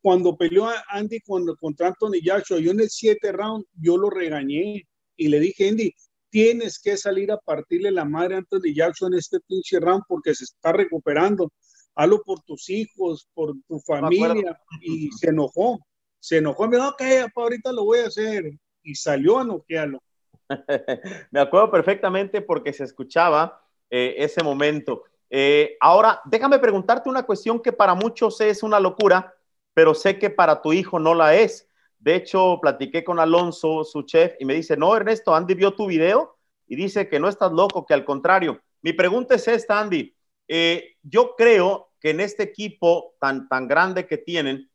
Cuando 0.00 0.36
peleó 0.36 0.68
a 0.68 0.84
Andy 0.88 1.18
cuando, 1.26 1.56
contra 1.56 1.88
Anthony 1.88 2.20
Joshua, 2.24 2.60
yo 2.60 2.70
en 2.70 2.80
el 2.80 2.90
7 2.90 3.32
round, 3.32 3.64
yo 3.80 3.96
lo 3.96 4.10
regañé 4.10 4.86
y 5.16 5.26
le 5.26 5.40
dije, 5.40 5.68
Andy, 5.68 5.92
tienes 6.30 6.80
que 6.80 6.96
salir 6.96 7.32
a 7.32 7.38
partirle 7.38 7.90
la 7.90 8.04
madre 8.04 8.36
a 8.36 8.38
Anthony 8.38 8.72
Joshua 8.76 9.08
en 9.08 9.14
este 9.14 9.40
pinche 9.40 9.80
round 9.80 10.04
porque 10.06 10.36
se 10.36 10.44
está 10.44 10.72
recuperando 10.72 11.52
hazlo 11.94 12.22
por 12.22 12.40
tus 12.42 12.68
hijos, 12.70 13.28
por 13.34 13.54
tu 13.68 13.80
familia, 13.80 14.58
y 14.80 15.10
se 15.12 15.30
enojó, 15.30 15.80
se 16.18 16.38
enojó, 16.38 16.68
me 16.68 16.76
dijo, 16.76 16.88
ok, 16.88 17.02
ahorita 17.34 17.72
lo 17.72 17.84
voy 17.84 18.00
a 18.00 18.06
hacer, 18.06 18.52
y 18.82 18.94
salió 18.94 19.38
a 19.38 19.44
noquearlo. 19.44 20.02
me 21.30 21.40
acuerdo 21.40 21.70
perfectamente 21.70 22.40
porque 22.42 22.72
se 22.72 22.84
escuchaba 22.84 23.62
eh, 23.90 24.16
ese 24.18 24.42
momento. 24.42 25.04
Eh, 25.30 25.76
ahora, 25.80 26.20
déjame 26.24 26.58
preguntarte 26.58 27.08
una 27.08 27.22
cuestión 27.22 27.60
que 27.60 27.72
para 27.72 27.94
muchos 27.94 28.40
es 28.40 28.62
una 28.62 28.80
locura, 28.80 29.34
pero 29.74 29.94
sé 29.94 30.18
que 30.18 30.30
para 30.30 30.60
tu 30.60 30.72
hijo 30.72 30.98
no 30.98 31.14
la 31.14 31.34
es. 31.34 31.68
De 31.98 32.16
hecho, 32.16 32.58
platiqué 32.60 33.04
con 33.04 33.20
Alonso, 33.20 33.84
su 33.84 34.02
chef, 34.02 34.34
y 34.40 34.44
me 34.44 34.54
dice, 34.54 34.76
no, 34.76 34.94
Ernesto, 34.96 35.34
Andy 35.34 35.54
vio 35.54 35.74
tu 35.74 35.86
video 35.86 36.36
y 36.66 36.76
dice 36.76 37.08
que 37.08 37.20
no 37.20 37.28
estás 37.28 37.52
loco, 37.52 37.86
que 37.86 37.94
al 37.94 38.04
contrario. 38.04 38.60
Mi 38.82 38.92
pregunta 38.92 39.36
es 39.36 39.46
esta, 39.46 39.80
Andy 39.80 40.14
Eh, 40.54 40.98
yo 41.02 41.34
creo 41.34 41.94
que 41.98 42.10
en 42.10 42.20
este 42.20 42.42
equipo 42.42 43.14
tan, 43.18 43.48
tan 43.48 43.66
grande 43.66 44.06
que 44.06 44.18
tienen, 44.18 44.70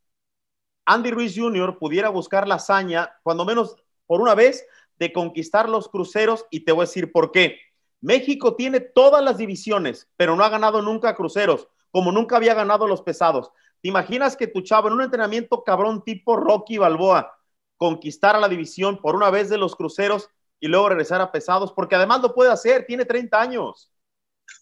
Andy 0.87 1.11
Ruiz 1.11 1.35
Jr. 1.37 1.77
pudiera 1.77 2.09
buscar 2.09 2.47
la 2.47 2.55
hazaña, 2.55 3.11
cuando 3.21 3.45
menos 3.45 3.75
por 4.07 4.19
una 4.19 4.33
vez, 4.33 4.65
de 4.97 5.13
conquistar 5.13 5.69
los 5.69 5.87
cruceros 5.87 6.47
y 6.49 6.61
te 6.61 6.71
voy 6.71 6.81
a 6.81 6.87
decir 6.87 7.11
por 7.11 7.31
qué. 7.31 7.59
México 8.01 8.55
tiene 8.55 8.79
todas 8.79 9.23
las 9.23 9.37
divisiones, 9.37 10.09
pero 10.17 10.35
no 10.35 10.43
ha 10.43 10.49
ganado 10.49 10.81
nunca 10.81 11.15
cruceros, 11.15 11.67
como 11.91 12.11
nunca 12.11 12.37
había 12.37 12.55
ganado 12.55 12.87
los 12.87 13.03
pesados. 13.03 13.51
¿Te 13.79 13.89
imaginas 13.89 14.35
que 14.35 14.47
tu 14.47 14.61
chavo 14.61 14.87
en 14.87 14.95
un 14.95 15.03
entrenamiento 15.03 15.63
cabrón 15.63 16.03
tipo 16.03 16.37
Rocky 16.37 16.79
Balboa 16.79 17.37
conquistara 17.77 18.39
la 18.39 18.49
división 18.49 18.97
por 18.99 19.15
una 19.15 19.29
vez 19.29 19.47
de 19.47 19.59
los 19.59 19.75
cruceros 19.75 20.27
y 20.59 20.69
luego 20.69 20.89
regresar 20.89 21.21
a 21.21 21.31
pesados? 21.31 21.71
Porque 21.71 21.93
además 21.93 22.23
lo 22.23 22.33
puede 22.33 22.51
hacer, 22.51 22.87
tiene 22.87 23.05
30 23.05 23.39
años. 23.39 23.91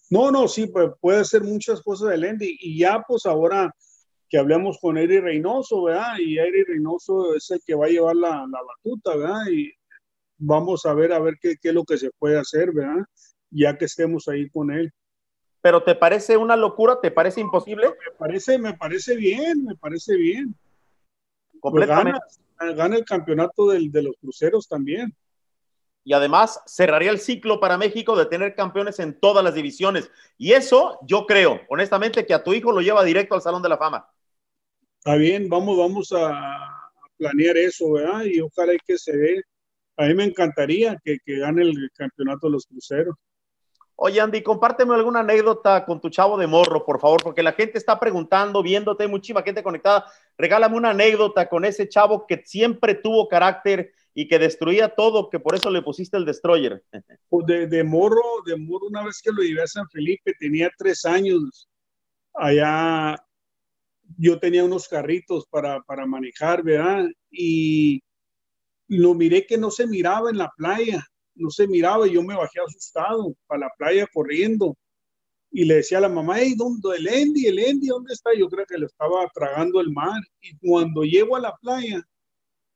No, 0.10 0.32
no, 0.32 0.48
sí, 0.48 0.72
puede 1.02 1.20
hacer 1.20 1.44
muchas 1.44 1.82
cosas 1.82 2.10
de 2.10 2.18
Lendy 2.18 2.58
y 2.60 2.80
ya 2.80 3.04
pues 3.08 3.26
ahora 3.26 3.74
que 4.30 4.38
hablamos 4.38 4.78
con 4.80 4.98
Eri 4.98 5.20
Reynoso, 5.20 5.84
¿verdad? 5.84 6.18
Y 6.20 6.38
Eri 6.38 6.64
Reynoso 6.64 7.36
es 7.36 7.50
el 7.52 7.62
que 7.66 7.76
va 7.76 7.86
a 7.86 7.90
llevar 7.90 8.16
la, 8.16 8.46
la 8.48 8.60
batuta, 8.62 9.16
¿verdad? 9.16 9.48
Y 9.52 9.72
vamos 10.38 10.86
a 10.86 10.94
ver 10.94 11.14
a 11.14 11.20
ver 11.20 11.36
qué, 11.40 11.56
qué, 11.62 11.70
es 11.70 11.76
lo 11.76 11.84
que 11.84 11.98
se 11.98 12.12
puede 12.18 12.38
hacer, 12.38 12.72
¿verdad? 12.72 13.06
Ya 13.52 13.78
que 13.78 13.86
estemos 13.86 14.28
ahí 14.28 14.50
con 14.50 14.72
él. 14.72 14.92
¿Pero 15.62 15.84
te 15.84 15.96
parece 15.96 16.38
una 16.38 16.56
locura? 16.56 17.00
¿Te 17.02 17.12
parece 17.12 17.42
imposible? 17.42 17.88
Me 17.88 18.18
parece, 18.18 18.58
me 18.60 18.74
parece 18.74 19.16
bien, 19.16 19.64
me 19.64 19.76
parece 19.76 20.16
bien. 20.16 20.56
Pues 21.52 21.62
Completamente. 21.62 22.20
Pues 22.58 22.76
gana, 22.76 22.96
el 22.96 23.06
campeonato 23.06 23.70
del, 23.70 23.92
de 23.92 24.04
los 24.04 24.16
cruceros 24.18 24.68
también. 24.68 25.16
Y 26.06 26.14
además 26.14 26.62
cerraría 26.66 27.12
el 27.12 27.20
ciclo 27.20 27.60
para 27.60 27.78
México 27.78 28.16
de 28.16 28.28
tener 28.28 28.56
campeones 28.56 29.00
en 29.00 29.20
todas 29.20 29.44
las 29.44 29.54
divisiones. 29.54 30.10
Y 30.38 30.54
eso 30.54 31.00
yo 31.06 31.26
creo, 31.26 31.60
honestamente, 31.68 32.26
que 32.26 32.34
a 32.34 32.44
tu 32.44 32.54
hijo 32.54 32.72
lo 32.72 32.80
lleva 32.80 33.04
directo 33.04 33.36
al 33.36 33.42
Salón 33.42 33.62
de 33.62 33.70
la 33.70 33.78
Fama. 33.78 34.08
Está 35.00 35.16
bien, 35.16 35.50
vamos, 35.50 35.78
vamos 35.78 36.14
a 36.14 36.92
planear 37.18 37.58
eso, 37.58 37.92
¿verdad? 37.92 38.24
Y 38.24 38.40
ojalá 38.40 38.74
que 38.86 38.98
se 38.98 39.18
dé 39.18 39.42
a 39.98 40.06
mí 40.06 40.14
me 40.14 40.26
encantaría 40.26 40.98
que, 41.04 41.18
que 41.26 41.40
gane 41.40 41.64
el 41.64 41.90
campeonato 41.96 42.48
de 42.48 42.54
los 42.54 42.66
cruceros. 42.66 43.16
Oye, 43.98 44.20
Andy, 44.20 44.44
compárteme 44.44 44.94
alguna 44.94 45.22
anécdota 45.22 45.86
con 45.86 46.02
tu 46.02 46.10
chavo 46.10 46.38
de 46.38 46.48
morro, 46.48 46.86
por 46.86 47.00
favor, 47.00 47.24
porque 47.24 47.42
la 47.42 47.54
gente 47.54 47.78
está 47.78 47.98
preguntando, 47.98 48.62
viéndote, 48.62 49.08
muchísima 49.08 49.42
gente 49.42 49.64
conectada. 49.64 50.06
Regálame 50.38 50.76
una 50.76 50.90
anécdota 50.90 51.48
con 51.48 51.64
ese 51.64 51.88
chavo 51.88 52.28
que 52.28 52.42
siempre 52.46 52.96
tuvo 52.96 53.30
carácter 53.30 53.94
y 54.18 54.30
que 54.30 54.40
destruía 54.40 54.96
todo, 54.96 55.30
que 55.30 55.42
por 55.42 55.56
eso 55.56 55.70
le 55.70 55.82
pusiste 55.82 56.16
el 56.16 56.24
destroyer. 56.24 56.82
Pues 57.28 57.46
de, 57.46 57.68
de 57.68 57.84
morro, 57.84 58.22
de 58.46 58.56
morro, 58.56 58.88
una 58.88 59.04
vez 59.04 59.22
que 59.22 59.32
lo 59.32 59.44
llevé 59.44 59.64
a 59.64 59.68
San 59.68 59.90
Felipe, 59.90 60.34
tenía 60.40 60.72
tres 60.78 61.04
años. 61.04 61.70
Allá 62.34 63.22
yo 64.18 64.40
tenía 64.40 64.64
unos 64.64 64.88
carritos 64.88 65.46
para, 65.48 65.82
para 65.82 66.06
manejar, 66.06 66.64
¿verdad? 66.64 67.06
Y 67.30 68.02
lo 68.88 69.14
miré 69.14 69.46
que 69.46 69.58
no 69.58 69.70
se 69.70 69.86
miraba 69.86 70.30
en 70.30 70.38
la 70.38 70.50
playa, 70.56 71.06
no 71.36 71.50
se 71.50 71.68
miraba 71.68 72.08
y 72.08 72.14
yo 72.14 72.24
me 72.24 72.38
bajé 72.38 72.62
asustado 72.66 73.36
para 73.48 73.62
la 73.62 73.72
playa 73.78 74.08
corriendo 74.14 74.78
y 75.52 75.66
le 75.66 75.76
decía 75.76 75.98
a 75.98 76.02
la 76.02 76.10
mamá, 76.10 76.40
hey, 76.40 76.54
¿dónde 76.56 76.98
el 76.98 77.08
Andy? 77.08 77.48
¿El 77.48 77.60
Andy 77.60 77.88
dónde 77.88 78.14
está? 78.14 78.30
Yo 78.38 78.48
creo 78.48 78.66
que 78.66 78.78
lo 78.78 78.86
estaba 78.86 79.30
tragando 79.34 79.82
el 79.82 79.92
mar 79.92 80.22
y 80.40 80.56
cuando 80.58 81.04
llego 81.04 81.36
a 81.36 81.42
la 81.42 81.56
playa 81.58 82.02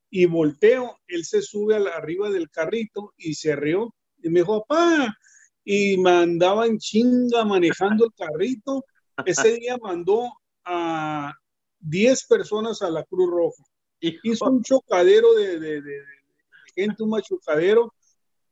y 0.09 0.25
volteo, 0.25 0.97
él 1.07 1.25
se 1.25 1.41
sube 1.41 1.75
a 1.75 1.79
la, 1.79 1.91
arriba 1.91 2.29
del 2.29 2.49
carrito 2.49 3.13
y 3.17 3.35
se 3.35 3.55
rió 3.55 3.93
y 4.21 4.29
me 4.29 4.41
dijo, 4.41 4.65
papá, 4.67 5.15
y 5.63 5.97
me 5.97 6.11
andaba 6.11 6.65
en 6.65 6.77
chinga 6.77 7.45
manejando 7.45 8.05
el 8.05 8.13
carrito. 8.13 8.83
Ese 9.25 9.53
día 9.53 9.77
mandó 9.81 10.31
a 10.65 11.33
10 11.79 12.25
personas 12.27 12.81
a 12.81 12.89
la 12.89 13.03
Cruz 13.03 13.29
Roja. 13.29 13.63
Hizo 13.99 14.45
un 14.45 14.63
chocadero 14.63 15.33
de, 15.35 15.59
de, 15.59 15.81
de, 15.81 16.03
gente, 16.73 17.03
un 17.03 17.09
machucadero 17.09 17.93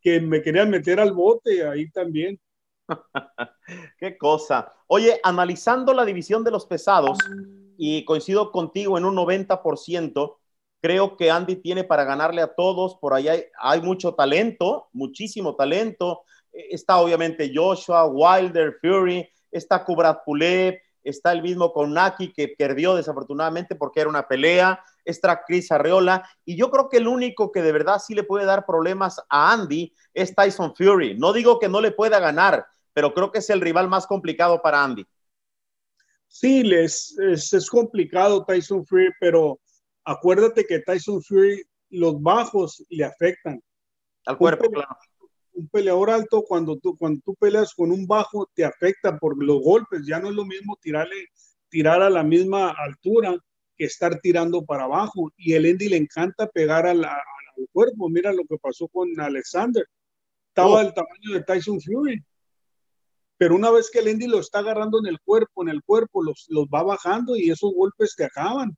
que 0.01 0.21
me 0.21 0.41
querían 0.41 0.69
meter 0.69 0.99
al 0.99 1.13
bote 1.13 1.67
ahí 1.67 1.89
también. 1.89 2.39
Qué 3.99 4.17
cosa. 4.17 4.73
Oye, 4.87 5.19
analizando 5.23 5.93
la 5.93 6.05
división 6.05 6.43
de 6.43 6.51
los 6.51 6.65
pesados, 6.65 7.17
y 7.77 8.03
coincido 8.05 8.51
contigo 8.51 8.97
en 8.97 9.05
un 9.05 9.15
90%, 9.15 10.37
creo 10.81 11.17
que 11.17 11.31
Andy 11.31 11.57
tiene 11.57 11.83
para 11.83 12.03
ganarle 12.03 12.41
a 12.41 12.53
todos. 12.53 12.95
Por 12.95 13.13
ahí 13.13 13.27
hay, 13.27 13.81
mucho 13.81 14.13
talento, 14.13 14.87
muchísimo 14.93 15.55
talento. 15.55 16.21
Está 16.51 16.97
obviamente 16.97 17.51
Joshua, 17.53 18.05
Wilder, 18.05 18.77
Fury, 18.81 19.27
está 19.51 19.83
Kubrat 19.83 20.23
Pulev, 20.25 20.79
está 21.03 21.31
el 21.31 21.41
mismo 21.41 21.71
con 21.71 21.93
Naki 21.93 22.33
que 22.33 22.49
perdió 22.57 22.95
desafortunadamente 22.95 23.75
porque 23.75 24.01
era 24.01 24.09
una 24.09 24.27
pelea, 24.27 24.83
está 25.05 25.43
Chris 25.45 25.71
Arreola, 25.71 26.27
y 26.43 26.57
yo 26.57 26.69
creo 26.69 26.89
que 26.89 26.97
el 26.97 27.07
único 27.07 27.51
que 27.51 27.61
de 27.61 27.71
verdad 27.71 27.99
sí 28.05 28.13
le 28.13 28.23
puede 28.23 28.45
dar 28.45 28.65
problemas 28.65 29.19
a 29.29 29.53
Andy 29.53 29.93
es 30.13 30.35
Tyson 30.35 30.75
Fury. 30.75 31.17
No 31.17 31.31
digo 31.31 31.59
que 31.59 31.69
no 31.69 31.79
le 31.79 31.91
pueda 31.91 32.19
ganar, 32.19 32.65
pero 32.93 33.13
creo 33.13 33.31
que 33.31 33.39
es 33.39 33.49
el 33.49 33.61
rival 33.61 33.87
más 33.87 34.07
complicado 34.07 34.61
para 34.61 34.83
Andy. 34.83 35.05
Sí, 36.27 36.63
les, 36.63 37.17
es, 37.19 37.53
es 37.53 37.69
complicado 37.69 38.43
Tyson 38.43 38.85
Fury, 38.85 39.11
pero 39.19 39.59
acuérdate 40.07 40.65
que 40.65 40.79
Tyson 40.79 41.21
Fury, 41.21 41.63
los 41.89 42.21
bajos 42.21 42.83
le 42.89 43.05
afectan. 43.05 43.61
Al 44.25 44.37
cuerpo, 44.37 44.69
claro 44.69 44.97
un 45.57 45.67
peleador 45.69 46.11
alto, 46.11 46.43
cuando 46.43 46.77
tú, 46.77 46.95
cuando 46.97 47.19
tú 47.25 47.35
peleas 47.35 47.73
con 47.73 47.91
un 47.91 48.05
bajo, 48.05 48.47
te 48.53 48.63
afecta 48.63 49.17
por 49.17 49.43
los 49.43 49.61
golpes. 49.61 50.05
Ya 50.05 50.19
no 50.19 50.29
es 50.29 50.35
lo 50.35 50.45
mismo 50.45 50.77
tirarle, 50.79 51.29
tirar 51.67 52.01
a 52.03 52.11
la 52.11 52.23
misma 52.23 52.69
altura 52.77 53.35
que 53.75 53.85
estar 53.85 54.19
tirando 54.19 54.63
para 54.63 54.83
abajo. 54.83 55.31
Y 55.35 55.53
el 55.53 55.65
Andy 55.65 55.89
le 55.89 55.97
encanta 55.97 56.47
pegar 56.47 56.85
al, 56.85 57.05
cuerpo. 57.71 58.07
Mira 58.07 58.31
lo 58.31 58.43
que 58.43 58.57
pasó 58.61 58.87
con 58.87 59.19
Alexander. 59.19 59.83
Estaba 60.49 60.83
del 60.83 60.93
tamaño 60.93 61.33
de 61.33 61.43
Tyson 61.43 61.81
Fury. 61.81 62.23
Pero 63.39 63.55
una 63.55 63.71
vez 63.71 63.89
que 63.91 63.99
el 63.99 64.09
Andy 64.09 64.27
lo 64.27 64.39
está 64.39 64.59
agarrando 64.59 64.99
en 64.99 65.07
el 65.07 65.19
cuerpo, 65.21 65.63
en 65.63 65.69
el 65.69 65.83
cuerpo, 65.83 66.23
los, 66.23 66.45
los 66.49 66.65
va 66.67 66.83
bajando 66.83 67.35
y 67.35 67.49
esos 67.49 67.73
golpes 67.73 68.13
te 68.15 68.25
acaban. 68.25 68.77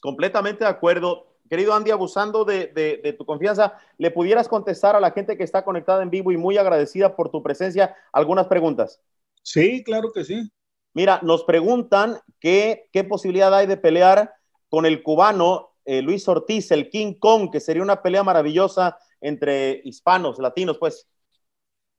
Completamente 0.00 0.64
de 0.64 0.70
acuerdo 0.70 1.26
querido 1.50 1.74
Andy, 1.74 1.90
abusando 1.90 2.44
de, 2.44 3.14
tu 3.18 3.26
confianza, 3.26 3.74
¿le 3.98 4.12
pudieras 4.12 4.46
contestar 4.46 4.94
a 4.94 5.00
la 5.00 5.10
gente 5.10 5.36
que 5.36 5.42
está 5.42 5.64
conectada 5.64 6.02
en 6.02 6.10
vivo 6.10 6.30
y 6.30 6.36
muy 6.36 6.56
agradecida 6.56 7.16
por 7.16 7.30
tu 7.30 7.42
presencia 7.42 7.96
algunas 8.12 8.46
preguntas? 8.46 9.00
Sí, 9.42 9.82
claro 9.82 10.12
que 10.12 10.24
sí. 10.24 10.48
Mira, 10.94 11.18
nos 11.22 11.42
preguntan 11.42 12.18
qué 12.38 12.88
posibilidad 13.08 13.52
hay 13.52 13.66
de 13.66 13.76
pelear 13.76 14.32
con 14.68 14.86
el 14.86 15.02
cubano 15.02 15.70
eh, 15.84 16.02
Luis 16.02 16.28
Ortiz, 16.28 16.70
el 16.70 16.88
King 16.88 17.14
Kong, 17.14 17.50
que 17.50 17.58
sería 17.58 17.82
una 17.82 18.00
pelea 18.00 18.22
maravillosa 18.22 18.96
entre 19.20 19.80
hispanos, 19.84 20.38
latinos, 20.38 20.78
pues. 20.78 21.08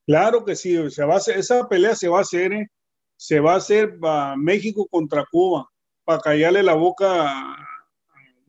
Claro 0.06 0.46
que 0.46 0.56
sí, 0.56 0.90
se 0.90 1.04
va 1.04 1.16
a 1.16 1.18
esa 1.18 1.68
pelea 1.68 1.94
se 1.94 2.08
va 2.08 2.18
a 2.18 2.22
hacer, 2.22 2.52
¿eh? 2.52 2.68
se 3.16 3.38
va 3.38 3.52
a 3.52 3.56
hacer 3.56 3.98
para 4.00 4.34
México 4.36 4.86
contra 4.90 5.26
Cuba, 5.30 5.68
para 6.04 6.20
callarle 6.20 6.62
la 6.62 6.74
boca 6.74 7.54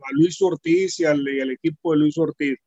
a 0.03 0.11
Luis 0.11 0.41
Ortiz 0.41 0.99
y 0.99 1.05
al, 1.05 1.25
equipo 1.51 1.91
de 1.91 1.99
Luis 1.99 2.17
Ortiz. 2.17 2.57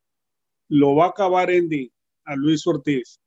Lo 0.68 0.94
va 0.94 1.06
a 1.06 1.08
acabar 1.08 1.50
Andy 1.50 1.90
a 2.24 2.36
Luis 2.36 2.66
Ortiz. 2.66 3.20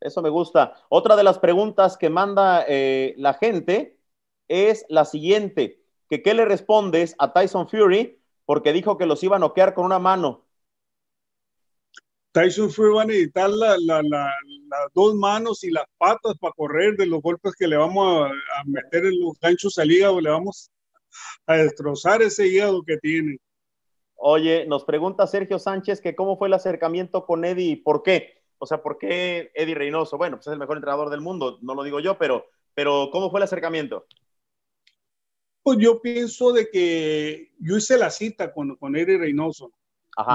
Eso 0.00 0.20
me 0.22 0.30
gusta. 0.30 0.74
Otra 0.88 1.16
de 1.16 1.24
las 1.24 1.38
preguntas 1.38 1.96
que 1.96 2.10
manda 2.10 2.64
eh, 2.68 3.14
la 3.16 3.34
gente 3.34 3.98
es 4.48 4.84
la 4.88 5.04
siguiente, 5.04 5.82
que 6.08 6.22
qué 6.22 6.34
le 6.34 6.44
respondes 6.44 7.14
a 7.18 7.32
Tyson 7.32 7.68
Fury 7.68 8.18
porque 8.44 8.72
dijo 8.72 8.98
que 8.98 9.06
los 9.06 9.22
iba 9.22 9.36
a 9.36 9.38
noquear 9.38 9.74
con 9.74 9.84
una 9.84 9.98
mano. 9.98 10.44
Tyson 12.32 12.70
Fury 12.70 12.94
va 12.94 13.02
a 13.02 13.06
necesitar 13.06 13.50
las 13.50 13.80
dos 14.94 15.14
manos 15.14 15.62
y 15.64 15.70
las 15.70 15.84
patas 15.98 16.34
para 16.40 16.54
correr 16.54 16.96
de 16.96 17.06
los 17.06 17.20
golpes 17.20 17.54
que 17.58 17.68
le 17.68 17.76
vamos 17.76 18.26
a, 18.26 18.64
meter 18.64 19.04
en 19.04 19.20
los 19.20 19.38
ganchos 19.38 19.78
al 19.78 19.90
hígado, 19.90 20.20
le 20.20 20.30
vamos 20.30 20.70
a 21.46 21.56
destrozar 21.56 22.22
ese 22.22 22.46
hígado 22.46 22.82
que 22.82 22.98
tiene. 22.98 23.38
Oye, 24.14 24.66
nos 24.66 24.84
pregunta 24.84 25.26
Sergio 25.26 25.58
Sánchez 25.58 26.00
que 26.00 26.14
cómo 26.14 26.36
fue 26.36 26.48
el 26.48 26.54
acercamiento 26.54 27.26
con 27.26 27.44
Eddie 27.44 27.72
y 27.72 27.76
por 27.76 28.02
qué. 28.02 28.42
O 28.58 28.66
sea, 28.66 28.82
¿por 28.82 28.96
qué 28.96 29.50
Eddie 29.54 29.74
Reynoso? 29.74 30.16
Bueno, 30.16 30.36
pues 30.36 30.46
es 30.46 30.52
el 30.52 30.58
mejor 30.58 30.76
entrenador 30.76 31.10
del 31.10 31.20
mundo, 31.20 31.58
no 31.62 31.74
lo 31.74 31.82
digo 31.82 31.98
yo, 31.98 32.16
pero, 32.18 32.46
pero 32.74 33.08
¿cómo 33.10 33.30
fue 33.30 33.40
el 33.40 33.44
acercamiento? 33.44 34.06
Pues 35.64 35.78
yo 35.78 36.00
pienso 36.00 36.52
de 36.52 36.70
que 36.70 37.52
yo 37.58 37.76
hice 37.76 37.98
la 37.98 38.10
cita 38.10 38.52
con, 38.52 38.76
con 38.76 38.94
Eddie 38.94 39.18
Reynoso. 39.18 39.72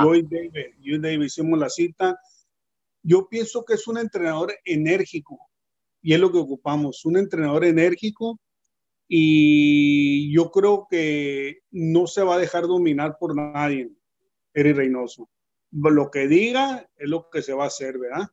Yo 0.03 0.15
y 0.15 0.23
David, 0.23 0.73
yo 0.79 0.95
y 0.95 0.99
David 0.99 1.25
hicimos 1.25 1.59
la 1.59 1.69
cita. 1.69 2.19
Yo 3.03 3.27
pienso 3.29 3.63
que 3.63 3.75
es 3.75 3.87
un 3.87 3.97
entrenador 3.97 4.53
enérgico 4.65 5.39
y 6.01 6.13
es 6.13 6.19
lo 6.19 6.31
que 6.31 6.37
ocupamos, 6.37 7.05
un 7.05 7.17
entrenador 7.17 7.65
enérgico 7.65 8.39
y 9.07 10.33
yo 10.33 10.51
creo 10.51 10.87
que 10.89 11.59
no 11.71 12.07
se 12.07 12.23
va 12.23 12.35
a 12.35 12.39
dejar 12.39 12.63
dominar 12.63 13.17
por 13.17 13.35
nadie, 13.35 13.89
Eri 14.53 14.73
Reynoso. 14.73 15.29
Lo 15.71 16.11
que 16.11 16.27
diga 16.27 16.89
es 16.95 17.09
lo 17.09 17.29
que 17.29 17.41
se 17.41 17.53
va 17.53 17.65
a 17.65 17.67
hacer, 17.67 17.97
¿verdad? 17.97 18.27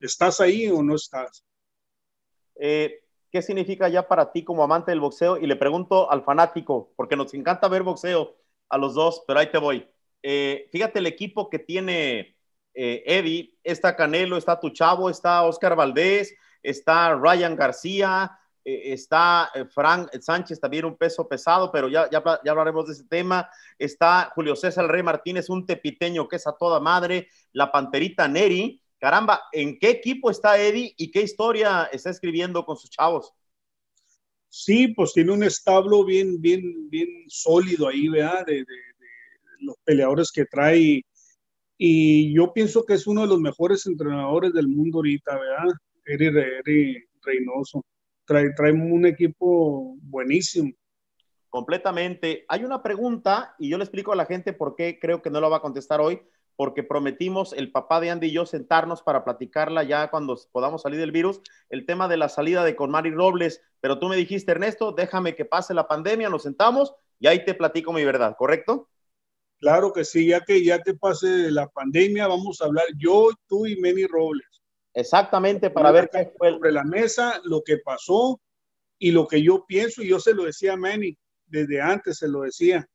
¿Estás 0.00 0.40
ahí 0.40 0.68
o 0.68 0.82
no 0.82 0.96
estás? 0.96 1.44
Eh, 2.56 3.02
¿qué 3.30 3.42
significa 3.42 3.88
ya 3.88 4.06
para 4.06 4.32
ti 4.32 4.44
como 4.44 4.62
amante 4.62 4.90
del 4.90 5.00
boxeo? 5.00 5.38
Y 5.38 5.46
le 5.46 5.56
pregunto 5.56 6.10
al 6.10 6.22
fanático, 6.22 6.92
porque 6.96 7.16
nos 7.16 7.32
encanta 7.34 7.68
ver 7.68 7.82
boxeo 7.82 8.36
a 8.68 8.78
los 8.78 8.94
dos, 8.94 9.24
pero 9.26 9.40
ahí 9.40 9.50
te 9.50 9.58
voy. 9.58 9.88
Eh, 10.22 10.68
fíjate 10.70 10.98
el 10.98 11.06
equipo 11.06 11.48
que 11.48 11.58
tiene 11.58 12.36
eh, 12.74 13.02
Eddie, 13.06 13.58
está 13.62 13.96
Canelo, 13.96 14.36
está 14.36 14.58
tu 14.58 14.70
chavo, 14.70 15.10
está 15.10 15.42
Oscar 15.42 15.76
Valdés, 15.76 16.34
está 16.62 17.14
Ryan 17.14 17.56
García, 17.56 18.38
está 18.64 19.50
Frank 19.70 20.10
Sánchez, 20.20 20.60
también 20.60 20.84
un 20.84 20.96
peso 20.96 21.28
pesado, 21.28 21.70
pero 21.72 21.88
ya, 21.88 22.08
ya, 22.10 22.22
hablaremos 22.50 22.86
de 22.86 22.92
ese 22.92 23.04
tema. 23.04 23.48
Está 23.78 24.30
Julio 24.34 24.56
César 24.56 24.86
Rey 24.86 25.02
Martínez, 25.02 25.48
un 25.48 25.66
tepiteño 25.66 26.28
que 26.28 26.36
es 26.36 26.46
a 26.46 26.56
toda 26.56 26.80
madre, 26.80 27.28
la 27.52 27.70
panterita 27.72 28.28
Neri, 28.28 28.80
caramba, 29.02 29.42
¿en 29.50 29.78
qué 29.80 29.90
equipo 29.90 30.30
está 30.30 30.60
Eddie 30.60 30.94
y 30.96 31.10
qué 31.10 31.22
historia 31.22 31.88
está 31.92 32.10
escribiendo 32.10 32.64
con 32.64 32.76
sus 32.76 32.88
chavos? 32.88 33.32
Sí, 34.48 34.88
pues 34.88 35.12
tiene 35.12 35.32
un 35.32 35.42
establo 35.42 36.04
bien, 36.04 36.40
bien, 36.40 36.88
bien 36.88 37.08
sólido 37.26 37.88
ahí, 37.88 38.08
¿verdad? 38.08 38.46
De, 38.46 38.64
los 39.60 39.76
peleadores 39.84 40.30
que 40.30 40.44
trae. 40.44 41.02
Y 41.78 42.34
yo 42.34 42.52
pienso 42.52 42.84
que 42.84 42.94
es 42.94 43.06
uno 43.06 43.22
de 43.22 43.28
los 43.28 43.40
mejores 43.40 43.86
entrenadores 43.86 44.52
del 44.52 44.68
mundo 44.68 44.98
ahorita, 44.98 45.38
¿verdad? 45.38 45.74
Eddie, 46.04 47.08
Reynoso. 47.22 47.84
Trae, 48.24 48.52
trae 48.54 48.72
un 48.72 49.06
equipo 49.06 49.96
buenísimo. 50.00 50.72
Completamente. 51.48 52.44
Hay 52.48 52.64
una 52.64 52.82
pregunta 52.82 53.54
y 53.58 53.68
yo 53.68 53.78
le 53.78 53.84
explico 53.84 54.12
a 54.12 54.16
la 54.16 54.26
gente 54.26 54.52
por 54.52 54.74
qué 54.74 54.98
creo 54.98 55.20
que 55.20 55.30
no 55.30 55.40
la 55.40 55.48
va 55.48 55.58
a 55.58 55.62
contestar 55.62 56.00
hoy 56.00 56.22
porque 56.56 56.82
prometimos 56.82 57.52
el 57.52 57.72
papá 57.72 58.00
de 58.00 58.10
Andy 58.10 58.28
y 58.28 58.32
yo 58.32 58.46
sentarnos 58.46 59.02
para 59.02 59.24
platicarla 59.24 59.82
ya 59.82 60.10
cuando 60.10 60.38
podamos 60.52 60.82
salir 60.82 61.00
del 61.00 61.12
virus, 61.12 61.40
el 61.70 61.86
tema 61.86 62.08
de 62.08 62.16
la 62.16 62.28
salida 62.28 62.64
de 62.64 62.76
Conmari 62.76 63.10
Robles, 63.10 63.62
pero 63.80 63.98
tú 63.98 64.08
me 64.08 64.16
dijiste, 64.16 64.52
Ernesto, 64.52 64.92
déjame 64.92 65.34
que 65.34 65.44
pase 65.44 65.74
la 65.74 65.88
pandemia, 65.88 66.28
nos 66.28 66.42
sentamos 66.42 66.94
y 67.18 67.26
ahí 67.26 67.44
te 67.44 67.54
platico 67.54 67.92
mi 67.92 68.04
verdad, 68.04 68.36
¿correcto? 68.36 68.88
Claro 69.58 69.92
que 69.92 70.04
sí, 70.04 70.26
ya 70.26 70.40
que 70.40 70.64
ya 70.64 70.82
que 70.82 70.94
pase 70.94 71.50
la 71.50 71.68
pandemia, 71.68 72.26
vamos 72.26 72.60
a 72.60 72.66
hablar 72.66 72.86
yo, 72.96 73.30
tú 73.46 73.66
y 73.66 73.80
Manny 73.80 74.06
Robles. 74.06 74.51
Exactamente, 74.94 75.70
para 75.70 75.90
ver 75.90 76.10
qué 76.10 76.32
fue. 76.36 76.50
Sobre 76.50 76.72
la 76.72 76.84
mesa, 76.84 77.40
lo 77.44 77.62
que 77.62 77.78
pasó 77.78 78.40
y 78.98 79.10
lo 79.10 79.26
que 79.26 79.42
yo 79.42 79.64
pienso, 79.66 80.02
y 80.02 80.08
yo 80.08 80.20
se 80.20 80.34
lo 80.34 80.44
decía 80.44 80.74
a 80.74 80.76
Manny, 80.76 81.16
desde 81.46 81.80
antes 81.80 82.18
se 82.18 82.28
lo 82.28 82.42
decía 82.42 82.88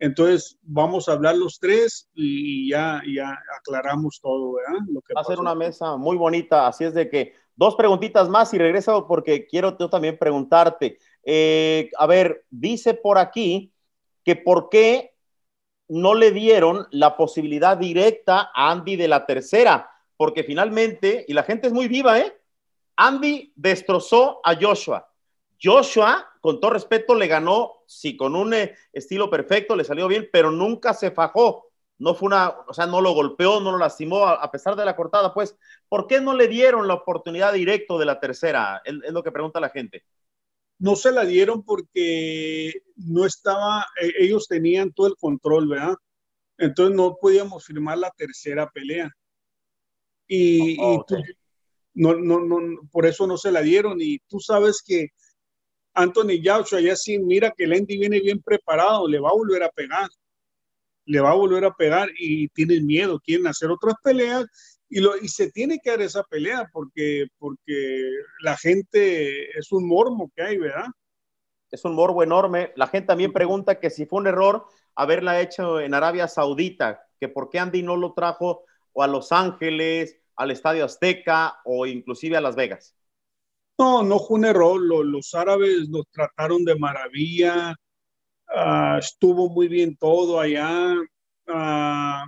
entonces, 0.00 0.56
vamos 0.62 1.08
a 1.08 1.12
hablar 1.12 1.36
los 1.36 1.58
tres 1.58 2.08
y 2.14 2.70
ya, 2.70 3.02
ya 3.12 3.36
aclaramos 3.58 4.20
todo, 4.22 4.54
¿verdad? 4.54 4.80
Lo 4.88 5.00
que 5.00 5.14
Va 5.14 5.22
a 5.22 5.24
ser 5.24 5.40
una 5.40 5.56
mesa 5.56 5.96
muy 5.96 6.16
bonita, 6.16 6.68
así 6.68 6.84
es 6.84 6.94
de 6.94 7.10
que 7.10 7.34
dos 7.56 7.74
preguntitas 7.74 8.28
más 8.28 8.54
y 8.54 8.58
regreso 8.58 9.06
porque 9.08 9.46
quiero 9.46 9.76
yo 9.76 9.90
también 9.90 10.16
preguntarte. 10.16 10.98
Eh, 11.24 11.90
a 11.98 12.06
ver, 12.06 12.44
dice 12.48 12.94
por 12.94 13.18
aquí 13.18 13.72
que 14.24 14.36
por 14.36 14.68
qué 14.68 15.14
no 15.88 16.14
le 16.14 16.30
dieron 16.30 16.86
la 16.92 17.16
posibilidad 17.16 17.76
directa 17.76 18.50
a 18.54 18.70
Andy 18.70 18.94
de 18.94 19.08
la 19.08 19.26
tercera, 19.26 19.90
porque 20.18 20.42
finalmente, 20.42 21.24
y 21.28 21.32
la 21.32 21.44
gente 21.44 21.68
es 21.68 21.72
muy 21.72 21.86
viva, 21.86 22.18
¿eh? 22.18 22.36
Andy 22.96 23.52
destrozó 23.54 24.40
a 24.44 24.56
Joshua. 24.60 25.08
Joshua, 25.62 26.28
con 26.40 26.60
todo 26.60 26.72
respeto, 26.72 27.14
le 27.14 27.28
ganó, 27.28 27.84
sí, 27.86 28.16
con 28.16 28.34
un 28.34 28.52
eh, 28.52 28.74
estilo 28.92 29.30
perfecto, 29.30 29.76
le 29.76 29.84
salió 29.84 30.08
bien, 30.08 30.28
pero 30.32 30.50
nunca 30.50 30.92
se 30.92 31.12
fajó. 31.12 31.70
No 31.98 32.16
fue 32.16 32.26
una, 32.26 32.48
o 32.48 32.74
sea, 32.74 32.86
no 32.86 33.00
lo 33.00 33.12
golpeó, 33.12 33.60
no 33.60 33.70
lo 33.70 33.78
lastimó, 33.78 34.26
a, 34.26 34.50
pesar 34.50 34.74
de 34.74 34.84
la 34.84 34.96
cortada. 34.96 35.32
Pues, 35.32 35.56
¿por 35.88 36.08
qué 36.08 36.20
no 36.20 36.34
le 36.34 36.48
dieron 36.48 36.88
la 36.88 36.94
oportunidad 36.94 37.52
directo 37.52 37.96
de 37.96 38.06
la 38.06 38.18
tercera? 38.18 38.82
Es, 38.84 38.94
lo 39.12 39.22
que 39.22 39.30
pregunta 39.32 39.60
la 39.60 39.70
gente. 39.70 40.04
No 40.80 40.96
se 40.96 41.12
la 41.12 41.24
dieron 41.24 41.64
porque 41.64 42.82
no 42.96 43.24
estaba, 43.24 43.86
e, 44.00 44.24
ellos 44.24 44.48
tenían 44.48 44.92
todo 44.92 45.06
el 45.06 45.16
control, 45.16 45.68
¿verdad? 45.68 45.94
Entonces 46.56 46.96
no 46.96 47.16
podíamos 47.20 47.64
firmar 47.64 47.98
la 47.98 48.10
tercera 48.10 48.68
pelea. 48.68 49.12
Y, 50.28 50.76
oh, 50.78 51.04
no, 51.94 52.14
no, 52.14 52.40
no, 52.40 52.80
por 52.92 53.06
eso 53.06 53.26
no 53.26 53.36
se 53.36 53.50
la 53.50 53.62
dieron. 53.62 54.00
Y 54.00 54.18
tú 54.28 54.38
sabes 54.38 54.82
que 54.86 55.08
Anthony 55.94 56.40
Joshua 56.44 56.80
ya 56.80 56.94
sí 56.94 57.18
mira 57.18 57.52
que 57.56 57.66
Lendy 57.66 57.98
viene 57.98 58.20
bien 58.20 58.40
preparado, 58.40 59.08
le 59.08 59.18
va 59.18 59.30
a 59.30 59.34
volver 59.34 59.64
a 59.64 59.70
pegar, 59.70 60.08
le 61.06 61.20
va 61.20 61.30
a 61.30 61.34
volver 61.34 61.64
a 61.64 61.74
pegar 61.74 62.08
y 62.18 62.48
tienen 62.50 62.86
miedo, 62.86 63.18
quieren 63.18 63.46
hacer 63.48 63.70
otras 63.70 63.94
peleas 64.02 64.46
y, 64.88 65.00
lo, 65.00 65.16
y 65.16 65.28
se 65.28 65.50
tiene 65.50 65.80
que 65.82 65.90
dar 65.90 66.02
esa 66.02 66.22
pelea 66.22 66.68
porque, 66.72 67.26
porque 67.38 68.10
la 68.40 68.56
gente 68.56 69.58
es 69.58 69.72
un 69.72 69.88
mormo 69.88 70.30
que 70.36 70.42
hay, 70.42 70.58
¿verdad? 70.58 70.86
Es 71.70 71.84
un 71.84 71.94
morbo 71.94 72.22
enorme. 72.22 72.72
La 72.76 72.86
gente 72.86 73.08
también 73.08 73.32
pregunta 73.32 73.80
que 73.80 73.90
si 73.90 74.06
fue 74.06 74.20
un 74.20 74.28
error 74.28 74.66
haberla 74.94 75.40
hecho 75.40 75.80
en 75.80 75.94
Arabia 75.94 76.28
Saudita, 76.28 77.02
que 77.20 77.28
por 77.28 77.50
qué 77.50 77.58
Andy 77.58 77.82
no 77.82 77.96
lo 77.96 78.14
trajo 78.14 78.62
o 78.98 79.02
a 79.04 79.06
Los 79.06 79.30
Ángeles, 79.30 80.18
al 80.34 80.50
Estadio 80.50 80.84
Azteca 80.84 81.60
o 81.64 81.86
inclusive 81.86 82.36
a 82.36 82.40
Las 82.40 82.56
Vegas. 82.56 82.96
No, 83.78 84.02
no 84.02 84.18
fue 84.18 84.38
un 84.40 84.44
error. 84.44 84.80
Los, 84.80 85.34
árabes 85.36 85.88
nos 85.88 86.04
trataron 86.10 86.64
de 86.64 86.76
maravilla. 86.76 87.76
Ah, 88.48 88.96
estuvo 88.98 89.48
muy 89.50 89.68
bien 89.68 89.96
todo 89.96 90.40
allá. 90.40 90.96
Ah, 91.46 92.26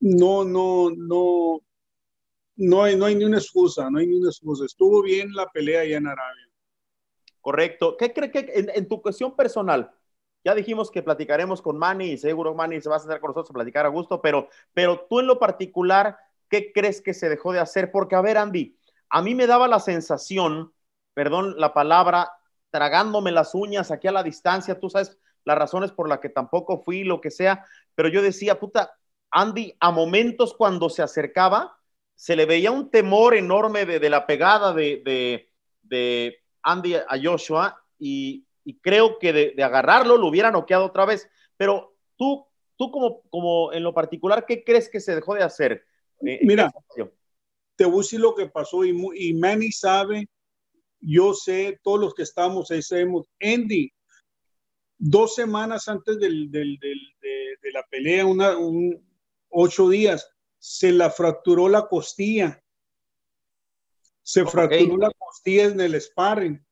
no, 0.00 0.42
no, 0.42 0.90
no, 0.90 1.60
no 2.56 2.82
hay, 2.82 2.96
no 2.96 3.04
hay 3.04 3.14
ni 3.14 3.24
una 3.24 3.38
excusa, 3.38 3.88
no 3.90 4.00
hay 4.00 4.08
ni 4.08 4.16
una 4.16 4.30
excusa. 4.30 4.64
Estuvo 4.64 5.02
bien 5.02 5.32
la 5.32 5.46
pelea 5.46 5.82
allá 5.82 5.98
en 5.98 6.08
Arabia. 6.08 6.48
Correcto. 7.40 7.96
¿Qué 7.96 8.12
cree 8.12 8.32
que 8.32 8.50
en, 8.74 8.88
tu 8.88 9.00
cuestión 9.00 9.36
personal? 9.36 9.92
Ya 10.44 10.54
dijimos 10.54 10.90
que 10.90 11.02
platicaremos 11.02 11.60
con 11.60 11.78
Manny 11.78 12.12
y 12.12 12.18
seguro 12.18 12.54
Manny 12.54 12.80
se 12.80 12.88
va 12.88 12.96
a 12.96 13.00
sentar 13.00 13.20
con 13.20 13.28
nosotros 13.28 13.50
a 13.50 13.54
platicar 13.54 13.84
a 13.84 13.90
gusto, 13.90 14.22
pero, 14.22 14.48
pero 14.72 15.06
tú 15.08 15.20
en 15.20 15.26
lo 15.26 15.38
particular, 15.38 16.18
¿qué 16.48 16.72
crees 16.72 17.02
que 17.02 17.12
se 17.12 17.28
dejó 17.28 17.52
de 17.52 17.60
hacer? 17.60 17.92
Porque, 17.92 18.16
a 18.16 18.22
ver, 18.22 18.38
Andy, 18.38 18.76
a 19.10 19.22
mí 19.22 19.34
me 19.34 19.46
daba 19.46 19.68
la 19.68 19.80
sensación, 19.80 20.72
perdón 21.12 21.58
la 21.58 21.74
palabra, 21.74 22.32
tragándome 22.70 23.32
las 23.32 23.54
uñas 23.54 23.90
aquí 23.90 24.08
a 24.08 24.12
la 24.12 24.22
distancia, 24.22 24.80
tú 24.80 24.88
sabes 24.88 25.18
las 25.44 25.58
razones 25.58 25.92
por 25.92 26.08
las 26.08 26.20
que 26.20 26.28
tampoco 26.28 26.82
fui, 26.82 27.04
lo 27.04 27.20
que 27.20 27.30
sea, 27.30 27.66
pero 27.94 28.08
yo 28.08 28.22
decía, 28.22 28.58
puta, 28.58 28.92
Andy, 29.30 29.76
a 29.80 29.90
momentos 29.90 30.54
cuando 30.54 30.88
se 30.88 31.02
acercaba, 31.02 31.76
se 32.14 32.36
le 32.36 32.46
veía 32.46 32.70
un 32.70 32.90
temor 32.90 33.34
enorme 33.34 33.86
de, 33.86 34.10
la 34.10 34.26
pegada 34.26 34.72
de, 34.72 35.48
Andy 36.62 36.94
a 36.94 37.18
Joshua 37.22 37.82
y, 37.98 38.46
creo 38.78 39.18
que 39.18 39.32
de, 39.32 39.62
agarrarlo 39.62 40.16
lo 40.16 40.28
hubiera 40.28 40.50
noqueado 40.50 40.86
otra 40.86 41.04
vez, 41.04 41.28
pero 41.56 41.96
tú, 42.16 42.46
tú 42.76 42.90
como, 42.90 43.22
como 43.30 43.72
en 43.72 43.82
lo 43.82 43.94
particular, 43.94 44.46
¿qué 44.46 44.62
crees 44.64 44.88
que 44.88 45.00
se 45.00 45.14
dejó 45.14 45.34
de 45.34 45.42
hacer? 45.42 45.84
Eh, 46.26 46.40
Mira, 46.42 46.72
te 47.76 47.84
voy 47.84 47.94
a 47.94 48.02
decir 48.02 48.20
lo 48.20 48.34
que 48.34 48.46
pasó 48.46 48.84
y, 48.84 48.90
y 49.14 49.34
Manny 49.34 49.72
sabe, 49.72 50.28
yo 51.00 51.34
sé, 51.34 51.80
todos 51.82 51.98
los 51.98 52.14
que 52.14 52.22
estamos 52.22 52.70
ahí 52.70 52.82
sabemos, 52.82 53.26
Andy, 53.40 53.92
dos 54.98 55.34
semanas 55.34 55.88
antes 55.88 56.18
del, 56.18 56.50
del, 56.50 56.78
de, 56.78 57.72
la 57.72 57.84
pelea, 57.88 58.26
una, 58.26 58.56
un, 58.58 59.02
ocho 59.48 59.88
días, 59.88 60.30
se 60.58 60.92
la 60.92 61.10
fracturó 61.10 61.68
la 61.68 61.88
costilla. 61.88 62.62
Se 64.22 64.44
fracturó 64.44 64.98
la 64.98 65.10
costilla 65.16 65.64
en 65.64 65.80
el 65.80 66.00
sparring. 66.00 66.64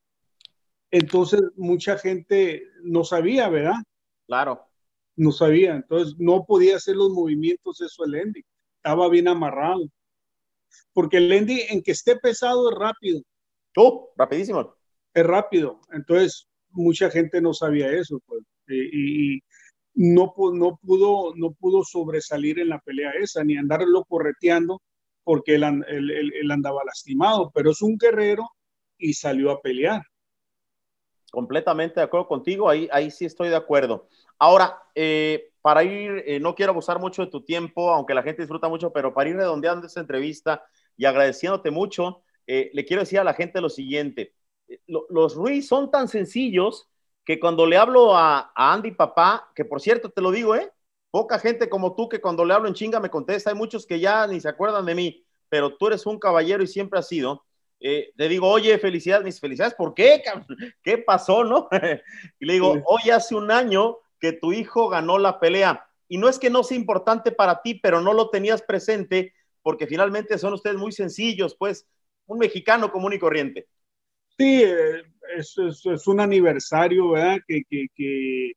Entonces, 0.91 1.43
mucha 1.57 1.99
gente 1.99 2.63
no 2.83 3.05
sabía, 3.05 3.49
¿verdad? 3.49 3.77
Claro. 4.27 4.67
No 5.17 5.33
sabía. 5.33 5.77
Entonces, 5.77 6.15
no 6.19 6.45
podía 6.45 6.77
hacer 6.77 6.97
los 6.97 7.11
movimientos 7.11 7.81
eso 7.81 8.05
el 8.05 8.15
Andy. 8.15 8.43
Estaba 8.77 9.09
bien 9.09 9.29
amarrado 9.29 9.89
porque 10.93 11.19
el 11.19 11.29
Lendy 11.29 11.61
en 11.69 11.83
que 11.83 11.93
esté 11.93 12.17
pesado 12.17 12.71
es 12.71 12.77
rápido. 12.79 13.23
Oh, 13.77 14.13
rapidísimo. 14.17 14.75
Es 15.15 15.25
rápido. 15.25 15.81
Entonces, 15.93 16.49
mucha 16.71 17.11
gente 17.11 17.41
no 17.41 17.55
sabía 17.55 17.91
eso, 17.93 18.21
pues. 18.27 18.43
Y, 18.69 19.41
no, 19.95 20.33
no, 20.55 20.79
pudo, 20.83 21.35
no 21.37 21.53
pudo 21.53 21.83
sobresalir 21.85 22.61
en 22.61 22.69
la 22.69 22.79
pelea 22.81 23.13
esa, 23.13 23.43
ni 23.43 23.57
andarlo 23.57 24.05
correteando, 24.05 24.81
porque 25.25 25.55
él, 25.57 25.65
él, 25.89 26.51
andaba 26.51 26.83
lastimado, 26.85 27.51
pero 27.53 27.71
es 27.71 27.83
un 27.83 27.97
guerrero 27.97 28.49
y 28.99 29.15
salió 29.15 29.51
a 29.51 29.61
pelear. 29.61 30.03
Completamente 31.31 32.01
de 32.01 32.05
acuerdo 32.05 32.27
contigo, 32.27 32.69
ahí, 32.69 32.89
ahí 32.91 33.11
sí 33.11 33.25
estoy 33.25 33.49
de 33.49 33.57
acuerdo. 33.57 34.09
Ahora, 34.39 34.83
eh, 34.95 35.51
para 35.61 35.85
ir, 35.85 36.25
eh, 36.27 36.41
no 36.41 36.55
quiero 36.55 36.73
abusar 36.73 36.99
mucho 36.99 37.25
de 37.25 37.31
tu 37.31 37.45
tiempo, 37.45 37.91
aunque 37.91 38.15
la 38.15 38.23
gente 38.23 38.43
disfruta 38.43 38.69
mucho, 38.69 38.93
pero 38.93 39.13
para 39.13 39.29
ir 39.29 39.37
redondeando 39.37 39.87
esta 39.87 40.01
entrevista, 40.01 40.65
y 40.99 41.07
agradeciéndote 41.07 41.71
mucho, 41.71 42.23
eh, 42.47 42.71
le 42.75 42.85
quiero 42.85 43.01
decir 43.03 43.21
a 43.21 43.25
la 43.25 43.33
gente 43.33 43.61
lo 43.63 43.71
siguiente. 43.71 44.35
Los 44.87 45.35
Ruiz 45.35 45.67
son 45.67 45.91
tan 45.91 46.09
sencillos 46.09 46.89
que 47.25 47.41
cuando 47.41 47.65
le 47.65 47.79
hablo 47.79 48.15
a, 48.17 48.53
Andy 48.55 48.91
Papá, 48.91 49.51
que 49.55 49.65
por 49.65 49.81
cierto 49.81 50.11
te 50.11 50.21
lo 50.21 50.31
digo, 50.31 50.55
¿eh? 50.57 50.71
Poca 51.11 51.39
gente 51.39 51.71
como 51.71 51.95
tú 51.95 52.09
que 52.09 52.21
cuando 52.21 52.45
le 52.45 52.53
hablo 52.53 52.69
en 52.69 52.75
chinga 52.75 53.01
me 53.01 53.09
contesta, 53.09 53.51
hay 53.51 53.57
muchos 53.57 53.87
que 53.87 54.01
ya 54.01 54.27
ni 54.27 54.41
se 54.41 54.49
acuerdan 54.49 54.85
de 54.85 54.95
mí, 54.95 55.25
pero 55.49 55.75
tú 55.77 55.87
eres 55.87 56.05
un 56.05 56.19
caballero 56.19 56.63
y 56.63 56.67
siempre 56.67 56.99
has 56.99 57.09
sido. 57.09 57.45
Eh, 57.81 58.11
le 58.17 58.29
digo, 58.29 58.49
oye, 58.49 58.79
felicidades, 58.79 59.25
mis 59.25 59.41
felicidades, 59.41 59.75
¿por 59.75 59.95
qué? 59.95 60.23
¿Qué 60.83 60.99
pasó, 60.99 61.45
no? 61.45 61.69
y 62.41 62.47
le 62.47 62.55
digo, 62.55 62.83
hoy 62.87 63.11
hace 63.11 63.35
un 63.35 63.51
año 63.51 63.99
que 64.21 64.33
tu 64.33 64.53
hijo 64.53 64.89
ganó 64.89 65.19
la 65.19 65.39
pelea. 65.39 65.85
Y 66.09 66.19
no 66.19 66.29
es 66.29 66.39
que 66.39 66.51
no 66.51 66.63
sea 66.63 66.77
importante 66.77 67.33
para 67.33 67.63
ti, 67.63 67.75
pero 67.75 68.01
no 68.01 68.13
lo 68.13 68.31
tenías 68.31 68.63
presente 68.63 69.35
porque 69.63 69.87
finalmente 69.87 70.39
son 70.39 70.55
ustedes 70.55 70.77
muy 70.77 70.93
sencillos, 70.93 71.55
pues, 71.59 71.87
un 72.27 72.39
mexicano 72.39 72.91
común 72.91 73.13
y 73.13 73.19
corriente. 73.19 73.67
Sí, 74.39 74.63
eh, 74.63 75.03
es, 75.37 75.55
es, 75.59 76.07
un 76.07 76.21
aniversario, 76.21 77.11
¿verdad? 77.11 77.39
Que, 77.47 77.63
que, 77.69 77.87
que, 77.95 78.53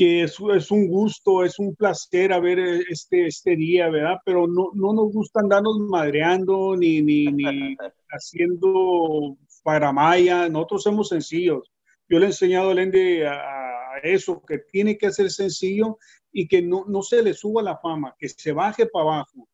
que 0.00 0.22
es, 0.22 0.38
es, 0.56 0.70
un 0.70 0.88
gusto, 0.88 1.44
es 1.44 1.58
un 1.58 1.76
placer 1.76 2.32
haber 2.32 2.58
este, 2.88 3.26
este 3.26 3.54
día, 3.54 3.90
¿verdad? 3.90 4.16
Pero 4.24 4.46
no, 4.46 4.70
no 4.72 4.94
nos 4.94 5.12
gusta 5.12 5.40
andarnos 5.40 5.78
madreando 5.78 6.74
ni, 6.74 7.02
ni, 7.02 7.26
ni 7.26 7.76
haciendo 8.08 9.36
paramaya, 9.62 10.48
nosotros 10.48 10.84
somos 10.84 11.10
sencillos. 11.10 11.70
Yo 12.08 12.18
le 12.18 12.24
he 12.24 12.28
enseñado 12.28 12.70
a 12.70 12.74
Lende 12.74 13.26
a, 13.26 13.34
a, 13.34 13.98
eso, 14.02 14.42
que 14.48 14.60
tiene 14.72 14.96
que 14.96 15.10
ser 15.10 15.30
sencillo 15.30 15.98
y 16.32 16.48
que 16.48 16.62
no, 16.62 16.86
no 16.88 17.02
se 17.02 17.22
le 17.22 17.34
suba 17.34 17.62
la 17.62 17.76
fama, 17.76 18.16
que 18.18 18.30
se 18.30 18.52
baje 18.52 18.86
para 18.86 19.02
abajo 19.02 19.48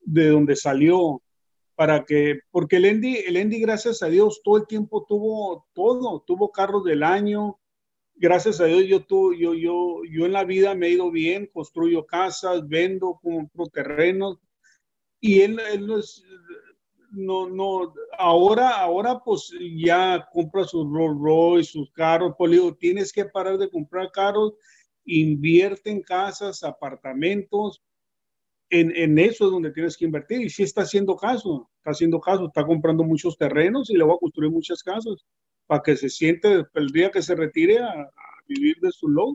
de 0.00 0.30
donde 0.30 0.56
salió, 0.56 1.22
para 1.76 2.04
que, 2.04 2.40
porque 2.50 2.78
el 2.78 2.86
Endy, 2.86 3.18
el 3.18 3.36
Endy, 3.36 3.60
gracias 3.60 4.02
a 4.02 4.08
Dios, 4.08 4.40
todo 4.42 4.56
el 4.56 4.66
tiempo 4.66 5.06
tuvo 5.08 5.68
todo, 5.74 6.24
tuvo 6.26 6.50
carros 6.50 6.82
del 6.82 7.04
año, 7.04 7.60
gracias 8.16 8.60
a 8.60 8.64
Dios 8.64 8.84
yo, 8.86 9.04
tu, 9.04 9.34
yo, 9.34 9.54
yo, 9.54 10.02
yo 10.10 10.26
en 10.26 10.32
la 10.32 10.44
vida 10.44 10.74
me 10.74 10.86
he 10.86 10.92
ido 10.92 11.10
bien, 11.10 11.48
construyo 11.52 12.06
casas, 12.06 12.66
vendo, 12.66 13.18
compro 13.22 13.66
terrenos, 13.66 14.38
y 15.20 15.40
él, 15.42 15.60
él 15.72 15.86
no 15.86 15.98
es, 15.98 16.24
no, 17.10 17.94
ahora, 18.18 18.70
ahora 18.70 19.20
pues 19.24 19.50
ya 19.76 20.28
compra 20.32 20.64
sus 20.64 20.86
Rolls 20.90 21.20
Royce, 21.20 21.72
sus 21.72 21.90
carros, 21.92 22.34
pues 22.36 22.52
digo, 22.52 22.74
tienes 22.74 23.12
que 23.12 23.24
parar 23.24 23.58
de 23.58 23.70
comprar 23.70 24.10
carros, 24.10 24.54
invierte 25.04 25.90
en 25.90 26.02
casas, 26.02 26.62
apartamentos, 26.62 27.82
en, 28.68 28.94
en, 28.96 29.18
eso 29.18 29.46
es 29.46 29.50
donde 29.52 29.70
tienes 29.70 29.96
que 29.96 30.04
invertir. 30.04 30.40
Y 30.40 30.50
si 30.50 30.64
está 30.64 30.82
haciendo 30.82 31.16
caso, 31.16 31.70
está 31.78 31.92
haciendo 31.92 32.20
caso, 32.20 32.46
está 32.46 32.66
comprando 32.66 33.04
muchos 33.04 33.38
terrenos 33.38 33.88
y 33.90 33.96
le 33.96 34.04
va 34.04 34.14
a 34.14 34.18
construir 34.18 34.50
muchas 34.50 34.82
casas 34.82 35.24
para 35.66 35.82
que 35.82 35.96
se 35.96 36.08
siente 36.08 36.64
el 36.74 36.88
día 36.88 37.10
que 37.10 37.22
se 37.22 37.34
retire 37.34 37.78
a, 37.78 38.10
vivir 38.48 38.76
de 38.80 38.92
su 38.92 39.08
load. 39.08 39.34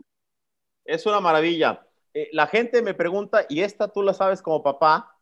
Es 0.86 1.04
una 1.04 1.20
maravilla. 1.20 1.86
Eh, 2.14 2.30
la 2.32 2.46
gente 2.46 2.80
me 2.80 2.94
pregunta, 2.94 3.44
y 3.46 3.60
esta 3.60 3.88
tú 3.88 4.02
la 4.02 4.14
sabes 4.14 4.40
como 4.40 4.62
papá, 4.62 5.18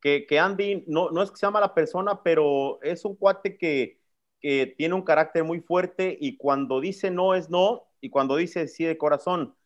que, 0.00 0.26
que 0.26 0.40
Andy 0.40 0.84
no, 0.88 1.10
no 1.10 1.22
es 1.22 1.30
que 1.30 1.36
sea 1.36 1.52
mala 1.52 1.72
persona, 1.72 2.22
pero 2.24 2.82
es 2.82 3.04
un 3.04 3.14
cuate 3.14 3.56
que, 3.56 4.00
que 4.40 4.74
tiene 4.76 4.96
un 4.96 5.02
carácter 5.02 5.44
muy 5.44 5.60
fuerte 5.60 6.18
y 6.20 6.36
cuando 6.36 6.80
dice 6.80 7.12
no 7.12 7.36
es 7.36 7.48
no 7.48 7.88
y 8.00 8.10
cuando 8.10 8.36
dice 8.36 8.66
sí 8.68 8.84
de 8.84 8.98
corazón 8.98 9.56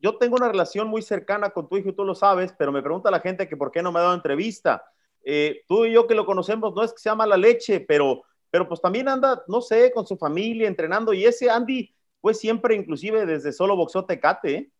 yo 0.00 0.16
tengo 0.18 0.36
una 0.36 0.48
relación 0.48 0.88
muy 0.88 1.02
cercana 1.02 1.50
con 1.50 1.68
tu 1.68 1.76
hijo 1.76 1.90
y 1.90 1.94
tú 1.94 2.04
lo 2.04 2.14
sabes, 2.14 2.54
pero 2.56 2.72
me 2.72 2.82
pregunta 2.82 3.10
la 3.10 3.20
gente 3.20 3.48
que 3.48 3.56
por 3.56 3.70
qué 3.72 3.82
no 3.82 3.92
me 3.92 3.98
ha 3.98 4.02
dado 4.02 4.14
entrevista. 4.14 4.84
Eh, 5.24 5.62
tú 5.66 5.84
y 5.84 5.92
yo 5.92 6.06
que 6.06 6.14
lo 6.14 6.24
conocemos, 6.24 6.74
no 6.74 6.82
es 6.82 6.92
que 6.92 7.00
sea 7.00 7.14
mala 7.14 7.36
leche, 7.36 7.80
pero, 7.80 8.22
pero 8.50 8.68
pues 8.68 8.80
también 8.80 9.08
anda, 9.08 9.42
no 9.48 9.60
sé, 9.60 9.92
con 9.92 10.06
su 10.06 10.16
familia, 10.16 10.68
entrenando. 10.68 11.12
Y 11.12 11.24
ese 11.24 11.50
Andy, 11.50 11.94
pues 12.20 12.38
siempre, 12.38 12.74
inclusive 12.74 13.26
desde 13.26 13.52
solo 13.52 13.76
boxeo 13.76 14.04
tecate. 14.04 14.54
¿eh? 14.54 14.70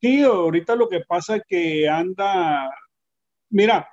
Sí, 0.00 0.22
ahorita 0.22 0.76
lo 0.76 0.88
que 0.88 1.00
pasa 1.00 1.36
es 1.36 1.42
que 1.46 1.88
anda, 1.88 2.70
mira, 3.50 3.88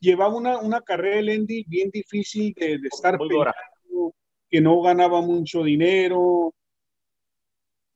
llevaba 0.00 0.34
una, 0.34 0.58
una 0.58 0.80
carrera 0.80 1.18
el 1.18 1.28
Andy 1.28 1.64
bien 1.68 1.90
difícil 1.90 2.54
de, 2.56 2.78
de 2.78 2.88
estar 2.88 3.18
peleando, 3.18 4.14
que 4.50 4.60
no 4.60 4.80
ganaba 4.82 5.20
mucho 5.20 5.62
dinero, 5.62 6.52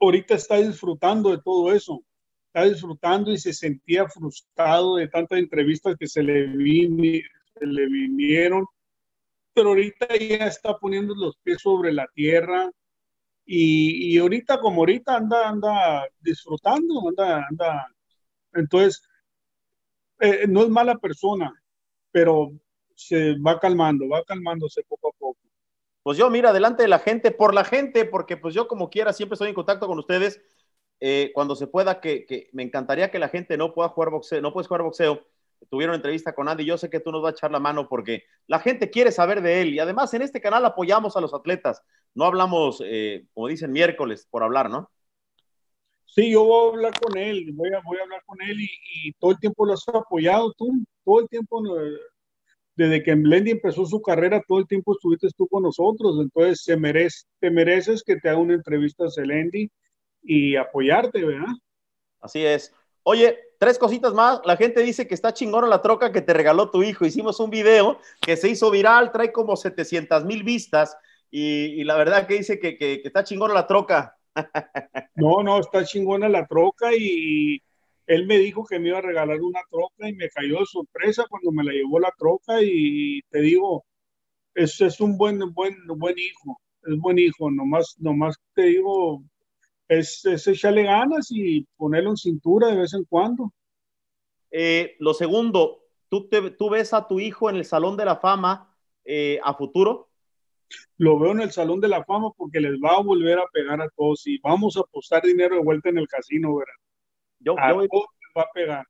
ahorita 0.00 0.34
está 0.34 0.56
disfrutando 0.56 1.30
de 1.30 1.42
todo 1.42 1.72
eso, 1.72 2.02
está 2.46 2.64
disfrutando 2.64 3.32
y 3.32 3.38
se 3.38 3.52
sentía 3.52 4.08
frustrado 4.08 4.96
de 4.96 5.08
tantas 5.08 5.38
entrevistas 5.38 5.96
que 5.98 6.06
se 6.06 6.22
le, 6.22 6.46
se 6.46 7.66
le 7.66 7.86
vinieron, 7.86 8.66
pero 9.56 9.70
ahorita 9.70 10.06
ya 10.18 10.46
está 10.46 10.76
poniendo 10.76 11.14
los 11.14 11.38
pies 11.38 11.62
sobre 11.62 11.90
la 11.90 12.06
tierra. 12.14 12.70
Y, 13.46 14.14
y 14.14 14.18
ahorita 14.18 14.60
como 14.60 14.82
ahorita 14.82 15.16
anda, 15.16 15.48
anda 15.48 16.06
disfrutando, 16.20 17.08
anda, 17.08 17.46
anda, 17.48 17.88
entonces 18.52 19.02
eh, 20.20 20.46
no 20.46 20.62
es 20.62 20.68
mala 20.68 20.96
persona, 20.96 21.52
pero 22.10 22.52
se 22.94 23.38
va 23.38 23.58
calmando, 23.58 24.08
va 24.08 24.24
calmándose 24.24 24.82
poco 24.84 25.08
a 25.08 25.12
poco. 25.18 25.38
Pues 26.02 26.18
yo, 26.18 26.28
mira, 26.28 26.52
delante 26.52 26.82
de 26.82 26.88
la 26.88 26.98
gente, 26.98 27.30
por 27.30 27.54
la 27.54 27.64
gente, 27.64 28.04
porque 28.04 28.36
pues 28.36 28.54
yo 28.54 28.68
como 28.68 28.90
quiera 28.90 29.12
siempre 29.14 29.34
estoy 29.34 29.48
en 29.48 29.54
contacto 29.54 29.86
con 29.86 29.98
ustedes, 29.98 30.42
eh, 31.00 31.30
cuando 31.34 31.56
se 31.56 31.66
pueda, 31.66 32.00
que, 32.00 32.26
que, 32.26 32.50
me 32.52 32.62
encantaría 32.62 33.10
que 33.10 33.18
la 33.18 33.28
gente 33.28 33.56
no 33.56 33.72
pueda 33.72 33.88
jugar 33.88 34.10
boxeo, 34.10 34.42
no 34.42 34.52
puedes 34.52 34.68
jugar 34.68 34.82
boxeo. 34.82 35.26
Tuvieron 35.70 35.94
entrevista 35.94 36.34
con 36.34 36.48
Andy, 36.48 36.64
yo 36.64 36.78
sé 36.78 36.90
que 36.90 37.00
tú 37.00 37.10
nos 37.10 37.22
vas 37.22 37.32
a 37.32 37.36
echar 37.36 37.50
la 37.50 37.60
mano 37.60 37.88
porque 37.88 38.24
la 38.46 38.60
gente 38.60 38.90
quiere 38.90 39.10
saber 39.12 39.42
de 39.42 39.62
él 39.62 39.74
y 39.74 39.78
además 39.78 40.12
en 40.14 40.22
este 40.22 40.40
canal 40.40 40.64
apoyamos 40.64 41.16
a 41.16 41.20
los 41.20 41.34
atletas, 41.34 41.82
no 42.14 42.24
hablamos, 42.24 42.82
eh, 42.84 43.26
como 43.34 43.48
dicen, 43.48 43.72
miércoles 43.72 44.26
por 44.30 44.42
hablar, 44.42 44.70
¿no? 44.70 44.90
Sí, 46.04 46.30
yo 46.30 46.44
voy 46.44 46.70
a 46.70 46.74
hablar 46.74 47.00
con 47.00 47.18
él, 47.18 47.50
voy 47.52 47.72
a, 47.72 47.80
voy 47.80 47.98
a 47.98 48.02
hablar 48.04 48.22
con 48.24 48.40
él 48.40 48.60
y, 48.60 48.70
y 49.08 49.12
todo 49.14 49.32
el 49.32 49.38
tiempo 49.38 49.66
lo 49.66 49.74
has 49.74 49.86
apoyado 49.88 50.52
tú, 50.52 50.70
todo 51.04 51.20
el 51.20 51.28
tiempo 51.28 51.62
desde 52.76 53.02
que 53.02 53.16
Lendy 53.16 53.52
empezó 53.52 53.86
su 53.86 54.00
carrera, 54.02 54.42
todo 54.46 54.58
el 54.58 54.66
tiempo 54.66 54.92
estuviste 54.92 55.28
tú 55.36 55.48
con 55.48 55.62
nosotros, 55.62 56.18
entonces 56.20 56.62
se 56.62 56.76
merece, 56.76 57.26
te 57.40 57.50
mereces 57.50 58.02
que 58.04 58.16
te 58.16 58.28
haga 58.28 58.38
una 58.38 58.54
entrevista 58.54 59.04
a 59.04 59.20
Lendy 59.22 59.70
y 60.22 60.56
apoyarte, 60.56 61.24
¿verdad? 61.24 61.54
Así 62.20 62.44
es. 62.44 62.74
Oye, 63.02 63.38
tres 63.58 63.78
cositas 63.78 64.12
más. 64.14 64.40
La 64.44 64.56
gente 64.56 64.80
dice 64.82 65.06
que 65.06 65.14
está 65.14 65.32
chingona 65.32 65.66
la 65.66 65.82
troca 65.82 66.12
que 66.12 66.22
te 66.22 66.32
regaló 66.32 66.70
tu 66.70 66.82
hijo. 66.82 67.06
Hicimos 67.06 67.40
un 67.40 67.50
video 67.50 67.98
que 68.20 68.36
se 68.36 68.48
hizo 68.48 68.70
viral, 68.70 69.12
trae 69.12 69.32
como 69.32 69.56
700 69.56 70.24
mil 70.24 70.42
vistas 70.42 70.96
y, 71.30 71.84
la 71.84 71.96
verdad 71.96 72.26
que 72.26 72.34
dice 72.34 72.58
que 72.58 73.02
está 73.04 73.24
chingona 73.24 73.54
la 73.54 73.66
troca. 73.66 74.16
No, 75.14 75.42
no, 75.42 75.58
está 75.60 75.84
chingona 75.84 76.28
la 76.28 76.46
troca 76.46 76.94
y, 76.94 77.62
él 78.06 78.26
me 78.26 78.38
dijo 78.38 78.64
que 78.64 78.78
me 78.78 78.88
iba 78.88 78.98
a 78.98 79.02
regalar 79.02 79.40
una 79.40 79.60
troca 79.70 80.08
y 80.08 80.14
me 80.14 80.28
cayó 80.28 80.60
de 80.60 80.66
sorpresa 80.66 81.24
cuando 81.28 81.50
me 81.50 81.64
la 81.64 81.72
llevó 81.72 81.98
la 81.98 82.12
troca 82.16 82.62
y 82.62 83.20
te 83.30 83.40
digo, 83.40 83.84
es, 84.54 84.80
es 84.80 85.00
un 85.00 85.18
buen, 85.18 85.40
buen, 85.52 85.74
buen 85.88 86.16
hijo, 86.18 86.60
es 86.84 86.96
buen 86.98 87.18
hijo, 87.18 87.50
nomás, 87.50 87.96
nomás 87.98 88.36
te 88.54 88.62
digo, 88.62 89.22
es, 89.88 90.24
es 90.24 90.46
echarle 90.46 90.84
ganas 90.84 91.28
y 91.30 91.66
ponerlo 91.76 92.10
en 92.10 92.16
cintura 92.16 92.68
de 92.68 92.76
vez 92.76 92.94
en 92.94 93.04
cuando. 93.04 93.52
Eh, 94.50 94.96
lo 94.98 95.14
segundo, 95.14 95.82
¿tú, 96.08 96.28
te, 96.28 96.50
¿tú 96.50 96.70
ves 96.70 96.92
a 96.94 97.06
tu 97.06 97.20
hijo 97.20 97.50
en 97.50 97.56
el 97.56 97.64
Salón 97.64 97.96
de 97.96 98.04
la 98.04 98.16
Fama 98.16 98.74
eh, 99.04 99.38
a 99.42 99.54
futuro? 99.54 100.08
Lo 100.98 101.18
veo 101.18 101.32
en 101.32 101.40
el 101.40 101.52
Salón 101.52 101.80
de 101.80 101.88
la 101.88 102.04
Fama 102.04 102.30
porque 102.36 102.60
les 102.60 102.74
va 102.80 102.96
a 102.96 103.02
volver 103.02 103.38
a 103.38 103.46
pegar 103.52 103.80
a 103.80 103.88
todos 103.90 104.26
y 104.26 104.38
vamos 104.38 104.76
a 104.76 104.80
apostar 104.80 105.22
dinero 105.22 105.56
de 105.56 105.62
vuelta 105.62 105.88
en 105.88 105.98
el 105.98 106.08
casino, 106.08 106.56
¿verdad? 106.56 106.74
Yo, 107.38 107.54
yo, 107.56 107.74
voy, 107.74 107.88
va 108.36 108.42
a 108.42 108.52
pegar. 108.52 108.86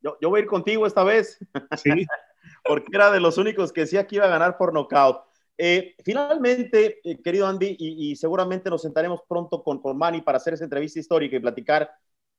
Yo, 0.00 0.16
yo, 0.20 0.28
voy 0.28 0.40
a 0.40 0.42
ir 0.42 0.48
contigo 0.48 0.86
esta 0.86 1.02
vez. 1.02 1.38
Sí. 1.76 1.90
Porque 2.64 2.86
era 2.92 3.10
de 3.10 3.20
los 3.20 3.38
únicos 3.38 3.72
que 3.72 3.82
decía 3.82 4.06
que 4.06 4.16
iba 4.16 4.26
a 4.26 4.28
ganar 4.28 4.56
por 4.56 4.72
nocaut. 4.72 5.25
Eh, 5.58 5.94
finalmente, 6.04 7.00
eh, 7.02 7.22
querido 7.22 7.46
Andy, 7.46 7.76
y, 7.78 8.10
y, 8.10 8.16
seguramente 8.16 8.68
nos 8.68 8.82
sentaremos 8.82 9.22
pronto 9.26 9.62
con, 9.62 9.80
con 9.80 9.96
Manny 9.96 10.20
para 10.20 10.36
hacer 10.36 10.54
esa 10.54 10.64
entrevista 10.64 11.00
histórica 11.00 11.36
y 11.36 11.40
platicar, 11.40 11.90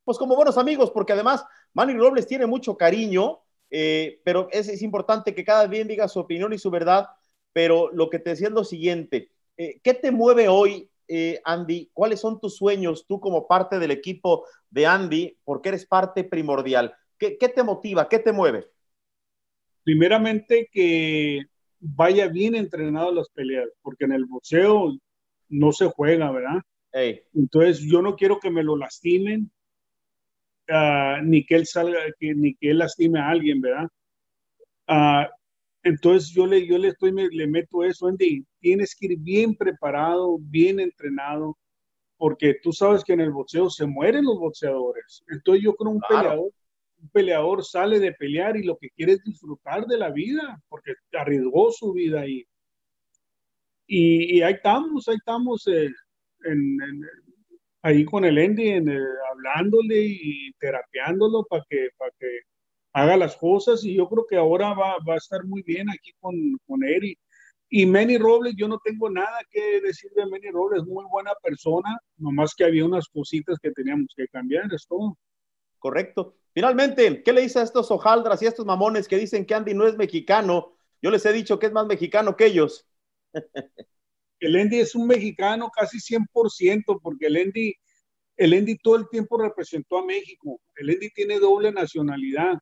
pues 0.04 0.18
como 0.18 0.36
buenos 0.36 0.56
amigos, 0.56 0.90
porque 0.90 1.12
además 1.12 1.44
Manny 1.74 1.94
Robles 1.94 2.26
tiene 2.26 2.46
mucho 2.46 2.76
cariño, 2.76 3.40
eh, 3.70 4.20
pero 4.24 4.48
es, 4.50 4.68
es, 4.68 4.82
importante 4.82 5.34
que 5.34 5.44
cada 5.44 5.66
bien 5.66 5.88
diga 5.88 6.08
su 6.08 6.20
opinión 6.20 6.52
y 6.52 6.58
su 6.58 6.70
verdad. 6.70 7.08
Pero 7.52 7.90
lo 7.92 8.08
que 8.08 8.18
te 8.18 8.30
decía 8.30 8.48
es 8.48 8.54
lo 8.54 8.64
siguiente: 8.64 9.30
eh, 9.56 9.80
¿qué 9.82 9.94
te 9.94 10.10
mueve 10.10 10.48
hoy 10.48 10.88
eh, 11.08 11.40
Andy, 11.44 11.90
¿cuáles 11.94 12.20
son 12.20 12.38
tus 12.38 12.56
sueños 12.56 13.06
tú 13.06 13.18
como 13.18 13.46
parte 13.46 13.78
del 13.78 13.90
equipo 13.90 14.44
de 14.70 14.86
Andy? 14.86 15.38
Porque 15.42 15.70
eres 15.70 15.86
parte 15.86 16.22
primordial. 16.22 16.94
¿Qué, 17.18 17.38
qué 17.38 17.48
te 17.48 17.62
motiva? 17.62 18.08
¿Qué 18.08 18.18
te 18.18 18.30
mueve? 18.30 18.66
Primeramente 19.82 20.68
que 20.70 21.46
vaya 21.80 22.28
bien 22.28 22.54
entrenado 22.54 23.10
a 23.10 23.14
las 23.14 23.28
peleas, 23.30 23.68
porque 23.82 24.04
en 24.04 24.12
el 24.12 24.24
boxeo 24.24 24.96
no 25.48 25.72
se 25.72 25.86
juega, 25.86 26.30
¿verdad? 26.30 26.60
Hey. 26.92 27.22
Entonces 27.34 27.80
yo 27.80 28.02
no 28.02 28.16
quiero 28.16 28.38
que 28.40 28.50
me 28.50 28.62
lo 28.62 28.76
lastimen, 28.76 29.50
uh, 30.68 31.22
ni 31.22 31.44
que 31.44 31.56
él 31.56 31.66
salga, 31.66 31.98
que, 32.18 32.34
ni 32.34 32.54
que 32.54 32.70
él 32.70 32.78
lastime 32.78 33.20
a 33.20 33.28
alguien, 33.28 33.60
¿verdad? 33.60 33.88
Uh, 34.88 35.28
entonces 35.82 36.30
yo 36.30 36.46
le, 36.46 36.66
yo 36.66 36.78
le 36.78 36.88
estoy, 36.88 37.12
me, 37.12 37.28
le 37.28 37.46
meto 37.46 37.84
eso, 37.84 38.08
Andy, 38.08 38.44
tienes 38.60 38.94
que 38.94 39.06
ir 39.06 39.18
bien 39.18 39.54
preparado, 39.54 40.38
bien 40.40 40.80
entrenado, 40.80 41.56
porque 42.16 42.56
tú 42.62 42.72
sabes 42.72 43.04
que 43.04 43.12
en 43.12 43.20
el 43.20 43.30
boxeo 43.30 43.70
se 43.70 43.86
mueren 43.86 44.24
los 44.24 44.38
boxeadores. 44.38 45.22
Entonces 45.28 45.62
yo 45.62 45.74
creo 45.74 45.92
un 45.92 46.00
claro. 46.00 46.22
peleador, 46.22 46.52
un 47.00 47.08
peleador 47.10 47.64
sale 47.64 47.98
de 47.98 48.12
pelear 48.12 48.56
y 48.56 48.64
lo 48.64 48.76
que 48.76 48.90
quiere 48.90 49.12
es 49.12 49.24
disfrutar 49.24 49.86
de 49.86 49.98
la 49.98 50.10
vida, 50.10 50.60
porque 50.68 50.94
arriesgó 51.12 51.70
su 51.70 51.92
vida 51.92 52.20
ahí. 52.20 52.44
Y, 53.86 54.42
ahí 54.42 54.54
estamos, 54.54 55.08
ahí 55.08 55.16
estamos 55.16 55.66
eh, 55.68 55.88
ahí 57.82 58.04
con 58.04 58.24
el 58.24 58.38
Andy, 58.38 58.72
hablándole 59.30 60.04
y 60.04 60.52
terapeándolo 60.58 61.44
para 61.44 61.64
que, 61.68 61.88
para 61.96 62.10
que 62.18 62.40
haga 62.92 63.16
las 63.16 63.36
cosas. 63.36 63.84
Y 63.84 63.94
yo 63.94 64.08
creo 64.08 64.26
que 64.28 64.36
ahora 64.36 64.74
va, 64.74 64.96
va 65.08 65.14
a 65.14 65.18
estar 65.18 65.44
muy 65.44 65.62
bien 65.62 65.88
aquí 65.88 66.12
con, 66.20 66.34
con 66.66 66.84
Eric. 66.84 67.18
Y 67.70 67.84
Manny 67.84 68.16
Robles, 68.16 68.54
yo 68.56 68.66
no 68.66 68.78
tengo 68.82 69.10
nada 69.10 69.38
que 69.50 69.80
decir 69.82 70.10
de 70.16 70.26
Manny 70.26 70.50
Robles, 70.50 70.84
muy 70.84 71.04
buena 71.10 71.32
persona, 71.42 71.98
nomás 72.16 72.54
que 72.54 72.64
había 72.64 72.84
unas 72.84 73.08
cositas 73.08 73.58
que 73.60 73.70
teníamos 73.72 74.08
que 74.16 74.26
cambiar, 74.28 74.72
es 74.72 74.86
todo. 74.86 75.18
Correcto. 75.78 76.34
Finalmente, 76.58 77.22
¿qué 77.22 77.32
le 77.32 77.42
dice 77.42 77.60
a 77.60 77.62
estos 77.62 77.88
hojaldras 77.92 78.42
y 78.42 78.46
a 78.46 78.48
estos 78.48 78.66
mamones 78.66 79.06
que 79.06 79.16
dicen 79.16 79.46
que 79.46 79.54
Andy 79.54 79.74
no 79.74 79.86
es 79.86 79.96
mexicano? 79.96 80.76
Yo 81.00 81.12
les 81.12 81.24
he 81.24 81.32
dicho 81.32 81.56
que 81.56 81.66
es 81.66 81.72
más 81.72 81.86
mexicano 81.86 82.34
que 82.34 82.46
ellos. 82.46 82.84
el 84.40 84.56
Andy 84.56 84.80
es 84.80 84.96
un 84.96 85.06
mexicano 85.06 85.70
casi 85.70 86.00
100%, 86.00 86.98
porque 87.00 87.26
el 87.26 87.36
Andy, 87.36 87.76
el 88.36 88.54
Andy 88.54 88.76
todo 88.78 88.96
el 88.96 89.08
tiempo 89.08 89.38
representó 89.38 89.98
a 89.98 90.04
México. 90.04 90.60
El 90.74 90.90
Andy 90.90 91.10
tiene 91.10 91.38
doble 91.38 91.70
nacionalidad. 91.70 92.58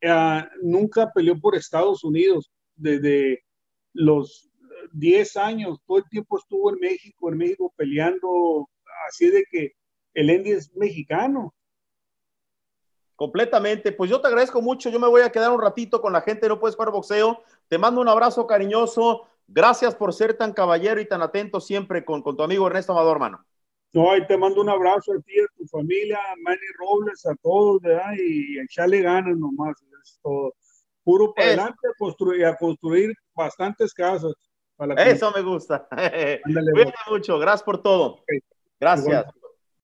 Eh, 0.00 0.42
nunca 0.62 1.12
peleó 1.14 1.38
por 1.38 1.54
Estados 1.54 2.04
Unidos. 2.04 2.50
Desde 2.76 3.44
los 3.92 4.48
10 4.94 5.36
años, 5.36 5.80
todo 5.86 5.98
el 5.98 6.08
tiempo 6.08 6.38
estuvo 6.38 6.70
en 6.72 6.78
México, 6.80 7.30
en 7.30 7.36
México 7.36 7.74
peleando. 7.76 8.70
Así 9.06 9.28
de 9.28 9.44
que 9.50 9.72
el 10.14 10.30
Andy 10.30 10.52
es 10.52 10.74
mexicano. 10.74 11.52
Completamente. 13.18 13.90
Pues 13.90 14.08
yo 14.08 14.20
te 14.20 14.28
agradezco 14.28 14.62
mucho. 14.62 14.90
Yo 14.90 15.00
me 15.00 15.08
voy 15.08 15.22
a 15.22 15.32
quedar 15.32 15.50
un 15.50 15.60
ratito 15.60 16.00
con 16.00 16.12
la 16.12 16.20
gente 16.20 16.46
No 16.48 16.60
Puedes 16.60 16.76
Jugar 16.76 16.92
Boxeo. 16.92 17.42
Te 17.66 17.76
mando 17.76 18.00
un 18.00 18.06
abrazo 18.06 18.46
cariñoso. 18.46 19.26
Gracias 19.48 19.96
por 19.96 20.14
ser 20.14 20.34
tan 20.34 20.52
caballero 20.52 21.00
y 21.00 21.08
tan 21.08 21.20
atento 21.20 21.60
siempre 21.60 22.04
con, 22.04 22.22
tu 22.22 22.40
amigo 22.40 22.68
Ernesto 22.68 22.92
Amador, 22.92 23.16
hermano. 23.16 23.44
No, 23.92 24.16
y 24.16 24.24
te 24.24 24.36
mando 24.36 24.60
un 24.60 24.68
abrazo 24.68 25.14
a 25.14 25.20
ti, 25.20 25.32
a 25.40 25.46
tu 25.56 25.66
familia, 25.66 26.16
a 26.16 26.36
Manny 26.44 26.60
Robles, 26.78 27.26
a 27.26 27.34
todos, 27.42 27.80
¿verdad? 27.80 28.12
Y, 28.16 28.60
echarle 28.60 29.02
ganas 29.02 29.36
nomás, 29.36 29.74
es 30.00 30.20
todo. 30.22 30.54
Puro 31.02 31.34
para 31.34 31.48
adelante 31.48 31.88
a 31.88 31.98
construir, 31.98 32.46
a 32.46 32.56
construir 32.56 33.12
bastantes 33.34 33.92
casas. 33.92 34.32
Eso 34.96 35.32
me 35.34 35.42
gusta. 35.42 35.88
Cuídate 36.44 36.92
mucho, 37.10 37.36
gracias 37.40 37.64
por 37.64 37.82
todo. 37.82 38.22
Gracias. 38.78 39.26